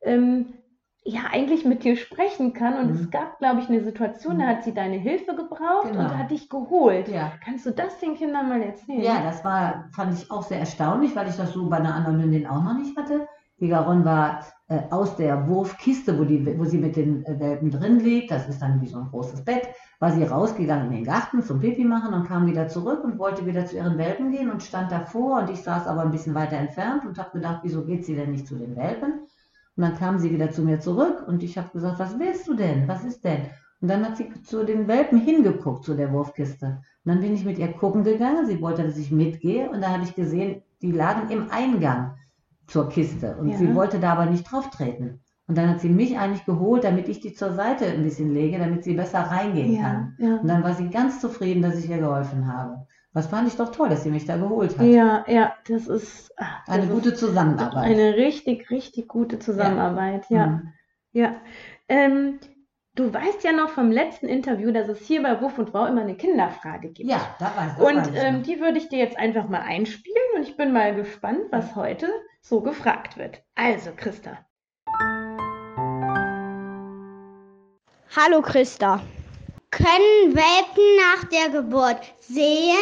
ähm, 0.02 0.54
ja 1.04 1.22
eigentlich 1.32 1.66
mit 1.66 1.84
dir 1.84 1.96
sprechen 1.96 2.54
kann. 2.54 2.78
Und 2.78 2.88
Mhm. 2.92 2.96
es 3.02 3.10
gab, 3.10 3.40
glaube 3.40 3.62
ich, 3.62 3.70
eine 3.70 3.82
Situation, 3.84 4.38
da 4.40 4.46
Mhm. 4.46 4.50
hat 4.50 4.64
sie 4.64 4.74
deine 4.74 4.98
Hilfe 4.98 5.36
gebraucht 5.36 5.92
Genau. 5.92 6.00
und 6.00 6.18
hat 6.18 6.30
dich 6.32 6.50
geholt. 6.50 7.08
Ja. 7.08 7.34
Kannst 7.44 7.66
du 7.66 7.72
das 7.72 8.00
den 8.00 8.16
Kindern 8.16 8.48
mal 8.50 8.62
erzählen? 8.62 9.02
Ja, 9.02 9.22
das 9.24 9.44
war, 9.44 9.90
fand 9.94 10.14
ich 10.14 10.30
auch 10.32 10.44
sehr 10.44 10.60
erstaunlich, 10.60 11.16
weil 11.16 11.28
ich 11.30 11.36
das 11.36 11.54
so 11.54 11.68
bei 11.70 11.78
einer 11.78 11.96
anderen 11.96 12.22
Hündin 12.22 12.48
auch 12.48 12.64
noch 12.64 12.78
nicht 12.78 12.96
hatte. 12.98 13.28
Die 13.60 13.68
Garonne 13.68 14.06
war 14.06 14.46
äh, 14.70 14.82
aus 14.90 15.16
der 15.16 15.48
Wurfkiste, 15.48 16.18
wo, 16.18 16.24
die, 16.24 16.58
wo 16.58 16.64
sie 16.64 16.78
mit 16.78 16.96
den 16.96 17.26
äh, 17.26 17.40
Welpen 17.40 17.72
drin 17.72 18.00
liegt, 18.00 18.32
das 18.32 18.48
ist 18.48 18.62
dann 18.62 18.82
wie 18.82 18.88
so 18.88 19.00
ein 19.00 19.08
großes 19.10 19.44
Bett, 19.44 19.68
war 20.00 20.12
sie 20.12 20.24
rausgegangen 20.24 20.88
in 20.88 20.98
den 20.98 21.04
Garten 21.06 21.42
zum 21.42 21.60
Pipi 21.60 21.84
machen 21.84 22.14
und 22.14 22.28
kam 22.28 22.48
wieder 22.48 22.68
zurück 22.68 23.04
und 23.04 23.20
wollte 23.20 23.46
wieder 23.46 23.66
zu 23.66 23.76
ihren 23.76 23.98
Welpen 23.98 24.32
gehen 24.32 24.50
und 24.50 24.64
stand 24.64 24.92
davor 24.92 25.42
und 25.42 25.50
ich 25.50 25.62
saß 25.62 25.88
aber 25.88 26.02
ein 26.02 26.12
bisschen 26.12 26.36
weiter 26.36 26.58
entfernt 26.58 27.06
und 27.06 27.18
habe 27.18 27.32
gedacht, 27.32 27.60
wieso 27.64 27.84
geht 27.84 28.06
sie 28.06 28.16
denn 28.16 28.32
nicht 28.32 28.48
zu 28.48 28.56
den 28.56 28.76
Welpen? 28.76 29.22
Und 29.76 29.84
dann 29.84 29.98
kam 29.98 30.20
sie 30.20 30.32
wieder 30.32 30.52
zu 30.52 30.62
mir 30.62 30.80
zurück 30.80 31.26
und 31.28 31.44
ich 31.44 31.58
habe 31.58 31.70
gesagt, 31.74 32.00
was 32.00 32.18
willst 32.20 32.48
du 32.48 32.54
denn? 32.54 32.88
Was 32.88 33.04
ist 33.04 33.24
denn? 33.24 33.50
Und 33.82 33.88
dann 33.88 34.06
hat 34.06 34.18
sie 34.18 34.30
zu 34.44 34.66
den 34.66 34.88
Welpen 34.88 35.20
hingeguckt, 35.20 35.86
zu 35.86 35.96
der 35.96 36.12
Wurfkiste. 36.12 36.82
Und 37.06 37.14
dann 37.14 37.22
bin 37.22 37.34
ich 37.34 37.46
mit 37.46 37.58
ihr 37.58 37.72
gucken 37.72 38.04
gegangen. 38.04 38.46
Sie 38.46 38.62
wollte, 38.62 38.84
dass 38.84 38.98
ich 38.98 39.10
mitgehe. 39.10 39.70
Und 39.70 39.82
da 39.82 39.92
habe 39.92 40.04
ich 40.04 40.16
gesehen, 40.16 40.62
die 40.82 40.92
lagen 40.92 41.30
im 41.30 41.50
Eingang 41.50 42.16
zur 42.70 42.90
Kiste. 42.90 43.36
Und 43.40 43.50
Ja. 43.50 43.58
sie 43.58 43.74
wollte 43.76 44.00
da 44.00 44.14
aber 44.14 44.26
nicht 44.28 44.50
drauf 44.52 44.70
treten. 44.70 45.22
Und 45.48 45.58
dann 45.58 45.68
hat 45.70 45.80
sie 45.80 45.90
mich 45.90 46.18
eigentlich 46.18 46.46
geholt, 46.46 46.84
damit 46.84 47.10
ich 47.10 47.20
die 47.22 47.34
zur 47.34 47.54
Seite 47.54 47.86
ein 47.86 48.04
bisschen 48.04 48.34
lege, 48.34 48.60
damit 48.60 48.84
sie 48.84 48.94
besser 48.94 49.20
reingehen 49.22 49.74
ja, 49.74 49.82
kann. 49.82 50.16
ja. 50.20 50.36
Und 50.38 50.48
dann 50.48 50.64
war 50.64 50.74
sie 50.76 50.90
ganz 50.90 51.20
zufrieden, 51.20 51.64
dass 51.64 51.76
ich 51.78 51.90
ihr 51.90 51.98
geholfen 51.98 52.48
habe. 52.54 52.86
Das 53.14 53.26
fand 53.26 53.48
ich 53.48 53.56
doch 53.56 53.72
toll, 53.72 53.90
dass 53.90 54.04
sie 54.04 54.12
mich 54.12 54.26
da 54.26 54.38
geholt 54.38 54.78
hat. 54.78 54.86
Ja, 54.86 55.26
ja, 55.28 55.54
das 55.68 55.88
ist, 55.88 56.32
ah, 56.38 56.46
das 56.68 56.76
Eine 56.76 56.84
ist 56.86 56.92
gute 56.92 57.16
Zusammenarbeit. 57.16 57.84
eine 57.84 58.16
richtig, 58.16 58.70
richtig 58.70 59.08
gute 59.08 59.40
Zusammenarbeit. 59.40 60.26
Ja, 60.30 60.46
Mhm. 60.48 60.74
ja. 61.14 61.36
Ähm, 61.88 62.40
du 62.94 63.12
weißt 63.12 63.44
ja 63.44 63.52
noch 63.52 63.70
vom 63.70 63.92
letzten 63.92 64.28
Interview, 64.28 64.72
dass 64.72 64.88
es 64.88 65.00
hier 65.00 65.24
bei 65.24 65.42
Wuff 65.42 65.58
und 65.58 65.74
Wow 65.74 65.90
immer 65.90 66.02
eine 66.02 66.16
Kinderfrage 66.16 66.90
gibt. 66.90 67.10
Ja, 67.10 67.22
da 67.40 67.46
weiß 67.56 67.78
das 67.80 67.88
Und 68.10 68.16
ähm, 68.24 68.44
die 68.44 68.60
würde 68.60 68.78
ich 68.78 68.90
dir 68.90 69.00
jetzt 69.00 69.18
einfach 69.18 69.50
mal 69.50 69.62
einspielen 69.62 70.18
und 70.38 70.44
ich 70.44 70.56
bin 70.56 70.72
mal 70.72 70.94
gespannt, 70.94 71.40
was 71.50 71.76
heute 71.76 72.08
so 72.42 72.62
gefragt 72.62 73.18
wird. 73.18 73.42
Also, 73.56 73.92
Christa. 73.96 74.46
Hallo 78.16 78.42
Christa. 78.42 79.02
Können 79.72 80.36
Welpen 80.36 80.84
nach 80.98 81.24
der 81.30 81.50
Geburt 81.50 82.00
sehen, 82.20 82.76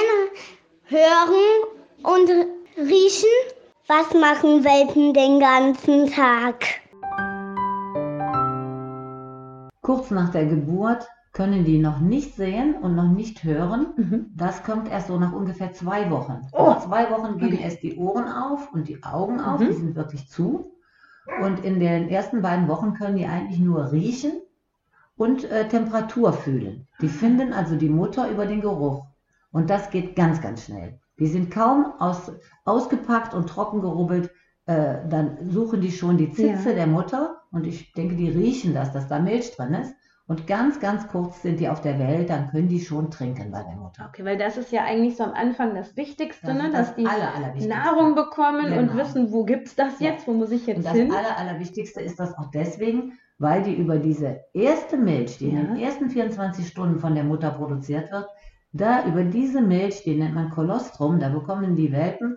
hören 0.86 1.66
und 2.04 2.30
riechen? 2.78 3.30
Was 3.88 4.14
machen 4.14 4.64
Welpen 4.64 5.14
den 5.14 5.40
ganzen 5.40 6.10
Tag? 6.12 6.64
Kurz 9.82 10.12
nach 10.12 10.32
der 10.32 10.46
Geburt 10.46 11.08
können 11.38 11.64
die 11.66 11.78
noch 11.78 12.00
nicht 12.00 12.36
sehen 12.36 12.74
und 12.82 12.96
noch 12.96 13.12
nicht 13.12 13.44
hören. 13.44 13.94
Mhm. 13.96 14.26
Das 14.36 14.64
kommt 14.64 14.90
erst 14.90 15.08
so 15.08 15.20
nach 15.20 15.34
ungefähr 15.34 15.72
zwei 15.72 16.10
Wochen. 16.10 16.48
Oh. 16.52 16.66
Nach 16.66 16.84
zwei 16.84 17.12
Wochen 17.12 17.38
gehen 17.38 17.54
Okay. 17.54 17.64
erst 17.64 17.84
die 17.84 17.96
Ohren 17.96 18.28
auf 18.28 18.74
und 18.74 18.88
die 18.88 19.04
Augen 19.04 19.40
auf, 19.40 19.60
Mhm. 19.60 19.68
die 19.68 19.74
sind 19.74 19.96
wirklich 19.96 20.28
zu. 20.28 20.72
Und 21.44 21.64
in 21.64 21.80
den 21.80 22.10
ersten 22.10 22.42
beiden 22.42 22.68
Wochen 22.68 22.96
können 22.96 23.18
die 23.18 23.28
eigentlich 23.28 23.60
nur 23.60 23.92
riechen 23.92 24.32
und 25.16 25.44
äh, 25.44 25.68
Temperatur 25.68 26.34
fühlen. 26.34 26.88
Die 27.02 27.08
finden 27.10 27.54
also 27.54 27.76
die 27.76 27.90
Mutter 27.90 28.32
über 28.32 28.48
den 28.48 28.62
Geruch. 28.62 29.06
Und 29.52 29.70
das 29.70 29.92
geht 29.92 30.16
ganz, 30.16 30.42
ganz 30.42 30.64
schnell. 30.66 31.00
Die 31.20 31.28
sind 31.28 31.52
kaum 31.52 31.94
aus, 32.00 32.32
ausgepackt 32.66 33.36
und 33.36 33.48
trocken 33.48 33.82
gerubbelt. 33.82 34.32
Äh, 34.66 35.08
dann 35.08 35.52
suchen 35.52 35.82
die 35.82 35.92
schon 35.92 36.18
die 36.18 36.32
Zitze 36.32 36.70
Ja. 36.70 36.76
der 36.76 36.88
Mutter 36.88 37.42
und 37.52 37.68
ich 37.68 37.94
denke, 37.94 38.16
die 38.16 38.30
riechen 38.30 38.74
das, 38.74 38.92
dass 38.92 39.08
da 39.08 39.20
Milch 39.20 39.56
drin 39.56 39.76
ist. 39.76 39.94
Und 40.30 40.46
ganz, 40.46 40.82
ganz 40.82 41.08
kurz 41.08 41.42
sind 41.42 41.60
die 41.62 41.70
auf 41.70 41.80
der 41.80 41.98
Welt, 42.00 42.30
dann 42.30 42.50
können 42.50 42.68
die 42.68 42.82
schon 42.82 43.10
trinken 43.12 43.50
bei 43.50 43.64
der 43.64 43.78
Mutter. 43.78 44.06
Okay, 44.10 44.26
weil 44.26 44.38
das 44.38 44.58
ist 44.58 44.74
ja 44.74 44.84
eigentlich 44.84 45.16
so 45.16 45.24
am 45.24 45.32
Anfang 45.34 45.74
das 45.74 45.96
Wichtigste, 45.96 46.48
Das 46.48 46.58
ne? 46.58 46.70
dass 46.70 46.88
das 46.88 46.96
die 46.96 47.06
Aller. 47.08 47.54
Nahrung 47.68 48.14
bekommen 48.14 48.66
und 48.74 48.90
Genau. 48.90 48.96
wissen, 48.98 49.32
wo 49.32 49.46
gibt's 49.46 49.76
das 49.76 50.00
Ja. 50.02 50.12
jetzt, 50.12 50.28
wo 50.28 50.34
muss 50.34 50.52
ich 50.52 50.62
Und 50.68 50.68
jetzt 50.68 50.86
das 50.86 50.94
hin? 50.94 51.14
Aller, 51.14 51.38
Allerwichtigste 51.38 52.02
ist 52.02 52.20
das 52.20 52.38
auch 52.38 52.52
deswegen, 52.52 53.14
weil 53.40 53.64
die 53.64 53.76
über 53.76 54.00
diese 54.00 54.42
erste 54.54 54.98
Milch, 54.98 55.38
die 55.38 55.48
in 55.50 55.56
Ja. 55.58 55.64
den 55.64 55.78
ersten 55.78 56.10
24 56.10 56.68
Stunden 56.68 57.00
von 57.00 57.16
der 57.16 57.24
Mutter 57.24 57.52
produziert 57.52 58.12
wird, 58.12 58.28
da 58.74 59.06
über 59.06 59.24
diese 59.24 59.62
Milch, 59.62 60.04
die 60.04 60.16
nennt 60.16 60.36
man 60.36 60.50
Kolostrum, 60.50 61.20
da 61.22 61.30
bekommen 61.30 61.78
die 61.78 61.94
Welpen 61.94 62.36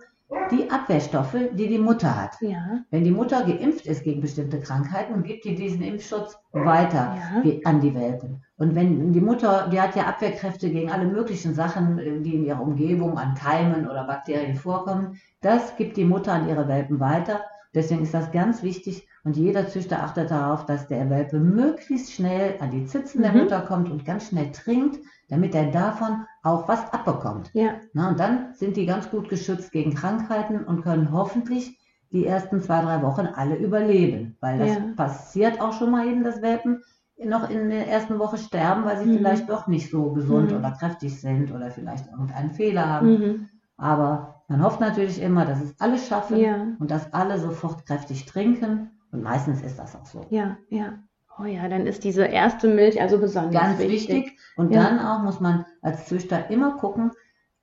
die 0.51 0.69
Abwehrstoffe, 0.69 1.35
die 1.53 1.67
die 1.67 1.77
Mutter 1.77 2.21
hat. 2.21 2.31
Ja, 2.41 2.79
Wenn 2.89 3.03
die 3.03 3.11
Mutter 3.11 3.43
geimpft 3.43 3.85
ist 3.85 4.03
gegen 4.03 4.21
bestimmte 4.21 4.59
Krankheiten, 4.59 5.23
gibt 5.23 5.45
die 5.45 5.55
diesen 5.55 5.81
Impfschutz 5.81 6.37
weiter 6.51 7.15
Ja. 7.43 7.59
an 7.65 7.81
die 7.81 7.93
Welpen. 7.93 8.41
Und 8.57 8.75
wenn 8.75 9.11
die 9.11 9.21
Mutter, 9.21 9.67
die 9.71 9.79
hat 9.81 9.95
ja 9.95 10.03
Abwehrkräfte 10.05 10.69
gegen 10.69 10.91
alle 10.91 11.05
möglichen 11.05 11.53
Sachen, 11.53 11.99
äh, 11.99 12.19
die 12.21 12.35
in 12.35 12.45
ihrer 12.45 12.61
Umgebung 12.61 13.17
an 13.17 13.35
Keimen 13.35 13.89
oder 13.89 14.05
Bakterien 14.05 14.55
vorkommen, 14.55 15.17
das 15.41 15.75
gibt 15.75 15.97
die 15.97 16.05
Mutter 16.05 16.33
an 16.33 16.47
ihre 16.47 16.67
Welpen 16.67 16.99
weiter. 16.99 17.41
Deswegen 17.73 18.03
ist 18.03 18.13
das 18.13 18.31
ganz 18.31 18.63
wichtig 18.63 19.07
und 19.23 19.37
jeder 19.37 19.67
Züchter 19.67 20.03
achtet 20.03 20.29
darauf, 20.31 20.65
dass 20.65 20.87
der 20.87 21.09
Welpe 21.09 21.39
möglichst 21.39 22.11
schnell 22.11 22.55
an 22.59 22.71
die 22.71 22.85
Zitzen 22.85 23.21
der 23.21 23.31
Mhm. 23.31 23.39
Mutter 23.39 23.61
kommt 23.61 23.89
und 23.89 24.05
ganz 24.05 24.27
schnell 24.27 24.51
trinkt, 24.51 24.99
damit 25.31 25.55
er 25.55 25.71
davon 25.71 26.25
auch 26.43 26.67
was 26.67 26.91
abbekommt. 26.93 27.49
ja, 27.53 27.75
Na, 27.93 28.09
und 28.09 28.19
dann 28.19 28.53
sind 28.53 28.75
die 28.77 28.85
ganz 28.85 29.09
gut 29.09 29.29
geschützt 29.29 29.71
gegen 29.71 29.95
Krankheiten 29.95 30.63
und 30.63 30.83
können 30.83 31.11
hoffentlich 31.11 31.79
die 32.11 32.25
ersten 32.27 32.61
zwei, 32.61 32.81
drei 32.81 33.01
Wochen 33.01 33.25
alle 33.25 33.55
überleben. 33.55 34.37
Weil 34.41 34.59
das 34.59 34.69
Ja. 34.75 34.81
passiert 34.97 35.61
auch 35.61 35.73
schon 35.73 35.89
mal 35.91 36.05
eben, 36.07 36.23
dass 36.23 36.41
Welpen 36.43 36.83
noch 37.23 37.49
in 37.49 37.69
der 37.69 37.87
ersten 37.87 38.19
Woche 38.19 38.37
sterben, 38.37 38.83
weil 38.83 38.97
sie 38.97 39.05
Mhm. 39.09 39.17
vielleicht 39.17 39.49
doch 39.49 39.67
nicht 39.67 39.89
so 39.89 40.11
gesund 40.11 40.51
Mhm. 40.51 40.57
oder 40.57 40.71
kräftig 40.71 41.19
sind 41.21 41.51
oder 41.51 41.71
vielleicht 41.71 42.07
irgendeinen 42.11 42.51
Fehler 42.51 42.89
haben. 42.89 43.07
mhm. 43.09 43.49
Aber 43.77 44.43
man 44.47 44.63
hofft 44.63 44.79
natürlich 44.81 45.21
immer, 45.21 45.45
dass 45.45 45.61
es 45.61 45.79
alle 45.79 45.97
schaffen 45.97 46.37
ja, 46.37 46.67
und 46.79 46.91
dass 46.91 47.13
alle 47.13 47.39
sofort 47.39 47.85
kräftig 47.85 48.25
trinken. 48.25 48.91
Und 49.11 49.23
meistens 49.23 49.61
ist 49.61 49.79
das 49.79 49.95
auch 49.95 50.05
so. 50.05 50.25
ja, 50.29 50.57
ja. 50.69 50.99
Oh 51.39 51.45
ja, 51.45 51.67
dann 51.69 51.87
ist 51.87 52.03
diese 52.03 52.23
erste 52.25 52.67
Milch 52.67 53.01
also 53.01 53.17
besonders 53.17 53.61
Ganz 53.61 53.79
wichtig. 53.79 54.37
Und 54.55 54.71
Ja. 54.71 54.83
dann 54.83 54.99
auch 54.99 55.23
muss 55.23 55.39
man 55.39 55.65
als 55.81 56.05
Züchter 56.05 56.49
immer 56.49 56.77
gucken, 56.77 57.11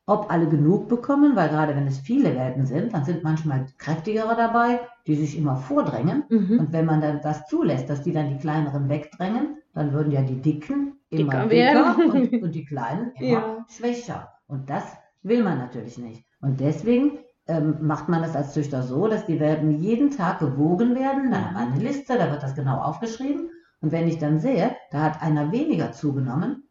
ob 0.06 0.32
alle 0.32 0.48
genug 0.48 0.88
bekommen, 0.88 1.36
weil 1.36 1.50
gerade 1.50 1.76
wenn 1.76 1.86
es 1.86 1.98
viele 1.98 2.34
Welpen 2.34 2.64
sind, 2.64 2.94
dann 2.94 3.04
sind 3.04 3.22
manchmal 3.22 3.66
kräftigere 3.76 4.34
dabei, 4.36 4.80
die 5.06 5.14
sich 5.14 5.36
immer 5.36 5.56
vordrängen. 5.56 6.24
Mhm. 6.30 6.58
Und 6.58 6.72
wenn 6.72 6.86
man 6.86 7.02
dann 7.02 7.20
das 7.22 7.46
zulässt, 7.46 7.90
dass 7.90 8.02
die 8.02 8.12
dann 8.12 8.30
die 8.30 8.38
kleineren 8.38 8.88
wegdrängen, 8.88 9.58
dann 9.74 9.92
würden 9.92 10.10
ja 10.10 10.22
die 10.22 10.40
Dicken 10.40 10.94
immer 11.10 11.46
Dicker 11.46 11.94
dicker, 11.94 11.96
und, 12.14 12.32
und 12.42 12.54
die 12.54 12.64
Kleinen 12.64 13.12
immer 13.20 13.28
Ja. 13.30 13.66
schwächer. 13.68 14.32
Und 14.46 14.70
das 14.70 14.84
will 15.22 15.42
man 15.44 15.58
natürlich 15.58 15.98
nicht. 15.98 16.24
Und 16.40 16.58
deswegen 16.60 17.18
ähm, 17.46 17.76
macht 17.82 18.08
man 18.08 18.22
das 18.22 18.34
als 18.34 18.54
Züchter 18.54 18.82
so, 18.82 19.08
dass 19.08 19.26
die 19.26 19.40
Welpen 19.40 19.78
jeden 19.78 20.10
Tag 20.10 20.38
gewogen 20.38 20.94
werden. 20.94 21.30
Dann 21.30 21.44
haben 21.44 21.54
wir 21.54 21.74
eine 21.74 21.84
Liste, 21.84 22.16
da 22.16 22.30
wird 22.30 22.42
das 22.42 22.54
genau 22.54 22.78
aufgeschrieben. 22.78 23.50
Und 23.80 23.92
wenn 23.92 24.08
ich 24.08 24.18
dann 24.18 24.40
sehe, 24.40 24.76
da 24.90 25.02
hat 25.02 25.22
einer 25.22 25.52
weniger 25.52 25.92
zugenommen, 25.92 26.64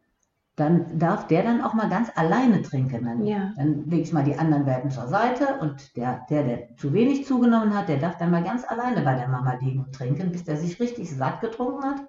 dann 0.56 0.98
darf 0.98 1.28
der 1.28 1.44
dann 1.44 1.62
auch 1.62 1.72
mal 1.72 1.88
ganz 1.88 2.10
alleine 2.16 2.62
trinken. 2.62 3.04
Dann, 3.04 3.24
Ja. 3.24 3.52
dann 3.56 3.84
lege 3.88 4.02
ich 4.02 4.12
mal 4.12 4.24
die 4.24 4.36
anderen 4.38 4.66
Welpen 4.66 4.90
zur 4.90 5.06
Seite 5.06 5.58
und 5.60 5.96
der, 5.96 6.26
der, 6.28 6.42
der 6.42 6.76
zu 6.76 6.92
wenig 6.92 7.26
zugenommen 7.26 7.76
hat, 7.76 7.88
der 7.88 7.98
darf 7.98 8.18
dann 8.18 8.32
mal 8.32 8.42
ganz 8.42 8.64
alleine 8.68 9.02
bei 9.02 9.14
der 9.14 9.28
Mama 9.28 9.54
liegen 9.60 9.84
und 9.84 9.94
trinken, 9.94 10.32
bis 10.32 10.44
der 10.44 10.56
sich 10.56 10.80
richtig 10.80 11.14
satt 11.14 11.40
getrunken 11.40 11.84
hat. 11.84 12.02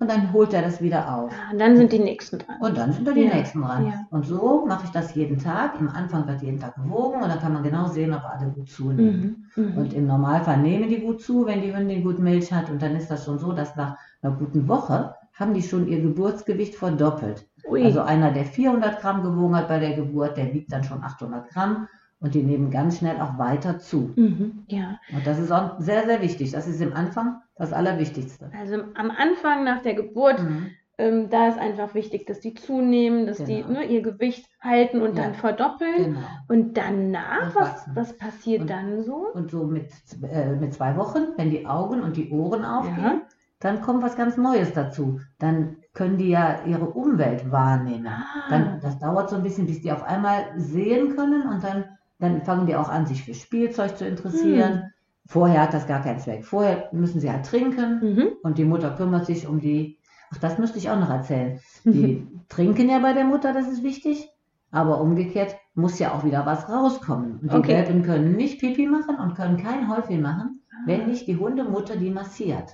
Und 0.00 0.08
dann 0.08 0.32
holt 0.32 0.52
er 0.54 0.62
das 0.62 0.80
wieder 0.80 1.12
auf. 1.12 1.32
Ah, 1.32 1.50
Und 1.52 1.58
dann 1.60 1.76
sind 1.76 1.90
die 1.92 1.98
nächsten 1.98 2.38
dran. 2.38 2.56
Und 2.60 2.76
dann 2.78 2.92
sind 2.92 3.06
da 3.08 3.12
die 3.12 3.22
Ja, 3.24 3.34
nächsten 3.34 3.62
dran. 3.62 3.86
ja. 3.86 4.06
Und 4.10 4.26
so 4.26 4.64
mache 4.66 4.84
ich 4.84 4.90
das 4.90 5.14
jeden 5.16 5.38
Tag. 5.38 5.74
Am 5.80 5.88
Anfang 5.88 6.26
wird 6.28 6.40
jeden 6.40 6.60
Tag 6.60 6.76
gewogen 6.76 7.20
und 7.20 7.28
dann 7.28 7.40
kann 7.40 7.52
man 7.52 7.64
genau 7.64 7.88
sehen, 7.88 8.14
ob 8.14 8.22
alle 8.24 8.48
gut 8.50 8.70
zunehmen. 8.70 9.50
Mhm. 9.56 9.64
Mhm. 9.72 9.76
Und 9.76 9.92
im 9.94 10.06
Normalfall 10.06 10.58
nehmen 10.58 10.88
die 10.88 11.00
gut 11.00 11.20
zu, 11.20 11.46
wenn 11.46 11.62
die 11.62 11.74
Hündin 11.74 12.04
gut 12.04 12.20
Milch 12.20 12.52
hat. 12.52 12.70
Und 12.70 12.80
dann 12.80 12.94
ist 12.94 13.10
das 13.10 13.24
schon 13.24 13.38
so, 13.40 13.52
dass 13.52 13.74
nach 13.74 13.96
einer 14.22 14.34
guten 14.36 14.68
Woche 14.68 15.14
haben 15.34 15.54
die 15.54 15.62
schon 15.62 15.88
ihr 15.88 16.00
Geburtsgewicht 16.00 16.76
verdoppelt. 16.76 17.46
Ui. 17.68 17.84
Also 17.84 18.00
einer, 18.00 18.30
der 18.30 18.44
400 18.44 19.00
Gramm 19.00 19.22
gewogen 19.24 19.56
hat 19.56 19.68
bei 19.68 19.78
der 19.80 19.94
Geburt, 19.94 20.36
der 20.36 20.52
wiegt 20.54 20.72
dann 20.72 20.84
schon 20.84 21.02
800 21.02 21.48
Gramm. 21.50 21.88
Und 22.20 22.34
die 22.34 22.42
nehmen 22.42 22.70
ganz 22.70 22.98
schnell 22.98 23.20
auch 23.20 23.38
weiter 23.38 23.78
zu. 23.78 24.12
mhm. 24.16 24.64
Ja. 24.68 24.98
Und 25.14 25.24
das 25.26 25.38
ist 25.38 25.52
auch 25.52 25.78
sehr, 25.78 26.04
sehr 26.06 26.20
wichtig. 26.20 26.50
Das 26.50 26.66
ist 26.66 26.80
im 26.80 26.92
Anfang 26.94 27.40
das 27.56 27.72
Allerwichtigste. 27.72 28.50
Also 28.58 28.76
am 28.94 29.10
Anfang 29.10 29.62
nach 29.64 29.82
der 29.82 29.94
Geburt, 29.94 30.42
Mhm. 30.42 30.66
ähm, 30.98 31.30
da 31.30 31.46
ist 31.48 31.58
einfach 31.58 31.94
wichtig, 31.94 32.26
dass 32.26 32.40
die 32.40 32.54
zunehmen, 32.54 33.26
dass 33.26 33.38
die 33.44 33.62
Genau. 33.62 33.80
ne, 33.80 33.84
ihr 33.84 34.02
Gewicht 34.02 34.46
halten 34.60 35.00
und 35.00 35.16
Ja. 35.16 35.22
dann 35.24 35.34
verdoppeln. 35.34 35.96
Genau. 36.14 36.20
Und 36.48 36.76
danach, 36.76 37.54
was, 37.54 37.88
was 37.94 38.16
passiert 38.16 38.62
Und- 38.62 38.70
dann 38.70 39.02
so? 39.04 39.28
Und 39.32 39.52
so 39.52 39.64
mit, 39.64 39.88
äh, 40.28 40.56
mit 40.56 40.74
zwei 40.74 40.96
Wochen, 40.96 41.20
wenn 41.36 41.50
die 41.50 41.66
Augen 41.68 42.02
und 42.02 42.16
die 42.16 42.30
Ohren 42.30 42.64
aufgehen, 42.64 42.98
Ja. 43.04 43.20
dann 43.60 43.80
kommt 43.80 44.02
was 44.02 44.16
ganz 44.16 44.36
Neues 44.36 44.72
dazu. 44.72 45.20
Dann 45.38 45.76
können 45.94 46.18
die 46.18 46.30
ja 46.30 46.62
ihre 46.66 46.86
Umwelt 46.86 47.50
wahrnehmen. 47.52 48.08
Ah. 48.08 48.24
Dann, 48.50 48.80
das 48.80 48.98
dauert 48.98 49.30
so 49.30 49.36
ein 49.36 49.42
bisschen, 49.44 49.66
bis 49.66 49.82
die 49.82 49.92
auf 49.92 50.02
einmal 50.02 50.46
sehen 50.56 51.14
können 51.14 51.42
und 51.48 51.62
dann, 51.62 51.84
dann 52.18 52.42
fangen 52.42 52.66
die 52.66 52.76
auch 52.76 52.88
an, 52.88 53.06
sich 53.06 53.22
für 53.24 53.34
Spielzeug 53.34 53.96
zu 53.96 54.06
interessieren. 54.06 54.72
Hm. 54.74 54.82
Vorher 55.26 55.62
hat 55.62 55.74
das 55.74 55.86
gar 55.86 56.02
keinen 56.02 56.18
Zweck. 56.20 56.44
Vorher 56.44 56.88
müssen 56.92 57.20
sie 57.20 57.30
halt 57.30 57.44
trinken 57.46 58.00
Mhm. 58.02 58.28
und 58.42 58.56
die 58.58 58.64
Mutter 58.64 58.90
kümmert 58.96 59.26
sich 59.26 59.46
um 59.46 59.60
die. 59.60 59.98
Ach, 60.32 60.38
das 60.38 60.58
müsste 60.58 60.78
ich 60.78 60.88
auch 60.90 60.98
noch 60.98 61.10
erzählen. 61.10 61.60
Mhm. 61.84 61.92
Die 61.92 62.26
trinken 62.48 62.88
ja 62.88 62.98
bei 62.98 63.12
der 63.12 63.24
Mutter, 63.24 63.52
das 63.52 63.68
ist 63.68 63.82
wichtig. 63.82 64.30
Aber 64.70 65.00
umgekehrt 65.00 65.56
muss 65.74 65.98
ja 65.98 66.12
auch 66.12 66.24
wieder 66.24 66.44
was 66.44 66.68
rauskommen. 66.68 67.38
Und 67.40 67.52
die 67.52 67.56
Okay. 67.56 67.68
Welpen 67.74 68.02
können 68.02 68.36
nicht 68.36 68.60
Pipi 68.60 68.86
machen 68.86 69.16
und 69.16 69.34
können 69.34 69.56
kein 69.56 69.88
Häufchen 69.94 70.20
machen, 70.20 70.60
wenn 70.86 71.06
nicht 71.06 71.26
die 71.26 71.36
Hundemutter 71.36 71.96
die 71.96 72.10
massiert. 72.10 72.70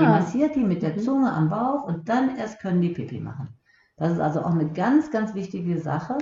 Die 0.00 0.04
Ah. 0.04 0.10
massiert 0.18 0.54
die 0.56 0.62
mit 0.64 0.82
der 0.82 0.94
Mhm. 0.94 0.98
Zunge 0.98 1.32
am 1.32 1.48
Bauch 1.48 1.84
und 1.84 2.08
dann 2.08 2.36
erst 2.36 2.60
können 2.60 2.80
die 2.80 2.90
Pipi 2.90 3.18
machen. 3.20 3.48
Das 3.96 4.12
ist 4.12 4.20
also 4.20 4.40
auch 4.42 4.52
eine 4.52 4.68
ganz, 4.70 5.10
ganz 5.10 5.34
wichtige 5.34 5.78
Sache. 5.78 6.18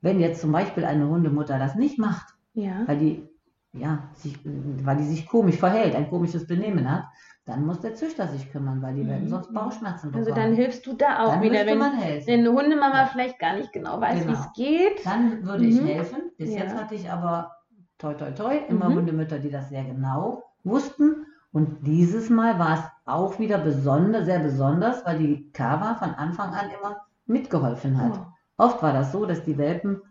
Wenn 0.00 0.20
jetzt 0.20 0.40
zum 0.40 0.52
Beispiel 0.52 0.84
eine 0.84 1.08
Hundemutter 1.08 1.58
das 1.58 1.74
nicht 1.74 1.98
macht, 1.98 2.34
Ja. 2.54 2.86
weil 2.86 2.98
die, 2.98 3.28
ja, 3.72 3.98
sich, 4.14 4.38
weil 4.44 4.96
die 4.96 5.04
sich 5.04 5.26
komisch 5.28 5.56
verhält, 5.56 5.94
ein 5.94 6.08
komisches 6.08 6.46
Benehmen 6.46 6.90
hat, 6.90 7.04
dann 7.44 7.66
muss 7.66 7.80
der 7.80 7.94
Züchter 7.94 8.28
sich 8.28 8.50
kümmern, 8.52 8.80
weil 8.82 8.94
die 8.94 9.06
werden 9.06 9.24
Mhm. 9.24 9.28
sonst 9.28 9.52
Bauchschmerzen 9.52 10.08
bekommen. 10.10 10.24
Also 10.26 10.34
dann 10.40 10.54
hilfst 10.54 10.86
du 10.86 10.92
da 10.94 11.24
auch 11.24 11.32
Dann 11.32 11.42
wieder, 11.42 11.66
wenn, 11.66 11.78
man 11.78 11.96
helfen. 11.96 12.26
wenn 12.28 12.40
eine 12.40 12.52
Hundemama 12.52 12.98
Ja. 13.00 13.06
vielleicht 13.06 13.38
gar 13.38 13.56
nicht 13.56 13.72
genau 13.72 14.00
weiß, 14.00 14.20
wie 14.20 14.26
Genau. 14.26 14.38
es 14.38 14.52
geht. 14.54 15.04
Dann 15.06 15.44
würde 15.44 15.64
ich 15.66 15.80
Mhm. 15.80 15.86
helfen. 15.86 16.18
Bis 16.38 16.50
Ja. 16.54 16.60
jetzt 16.60 16.74
hatte 16.76 16.94
ich 16.94 17.10
aber 17.10 17.50
toi 17.98 18.14
toi 18.14 18.30
toi 18.30 18.56
immer 18.68 18.88
Mhm. 18.88 18.94
Hundemütter, 18.96 19.38
die 19.38 19.50
das 19.50 19.68
sehr 19.68 19.84
genau 19.84 20.42
wussten. 20.64 21.26
Und 21.52 21.84
dieses 21.86 22.30
Mal 22.30 22.58
war 22.60 22.74
es 22.74 22.84
auch 23.06 23.38
wieder 23.40 23.58
besonders, 23.58 24.24
sehr 24.26 24.38
besonders, 24.38 25.04
weil 25.04 25.18
die 25.18 25.50
Kawa 25.52 25.94
von 25.96 26.10
Anfang 26.10 26.50
an 26.54 26.66
immer 26.78 26.98
mitgeholfen 27.26 28.00
hat. 28.00 28.12
Oh. 28.14 28.26
Oft 28.60 28.82
war 28.82 28.92
das 28.92 29.10
so, 29.12 29.24
dass 29.26 29.42
die 29.42 29.56
Welpen 29.56 30.02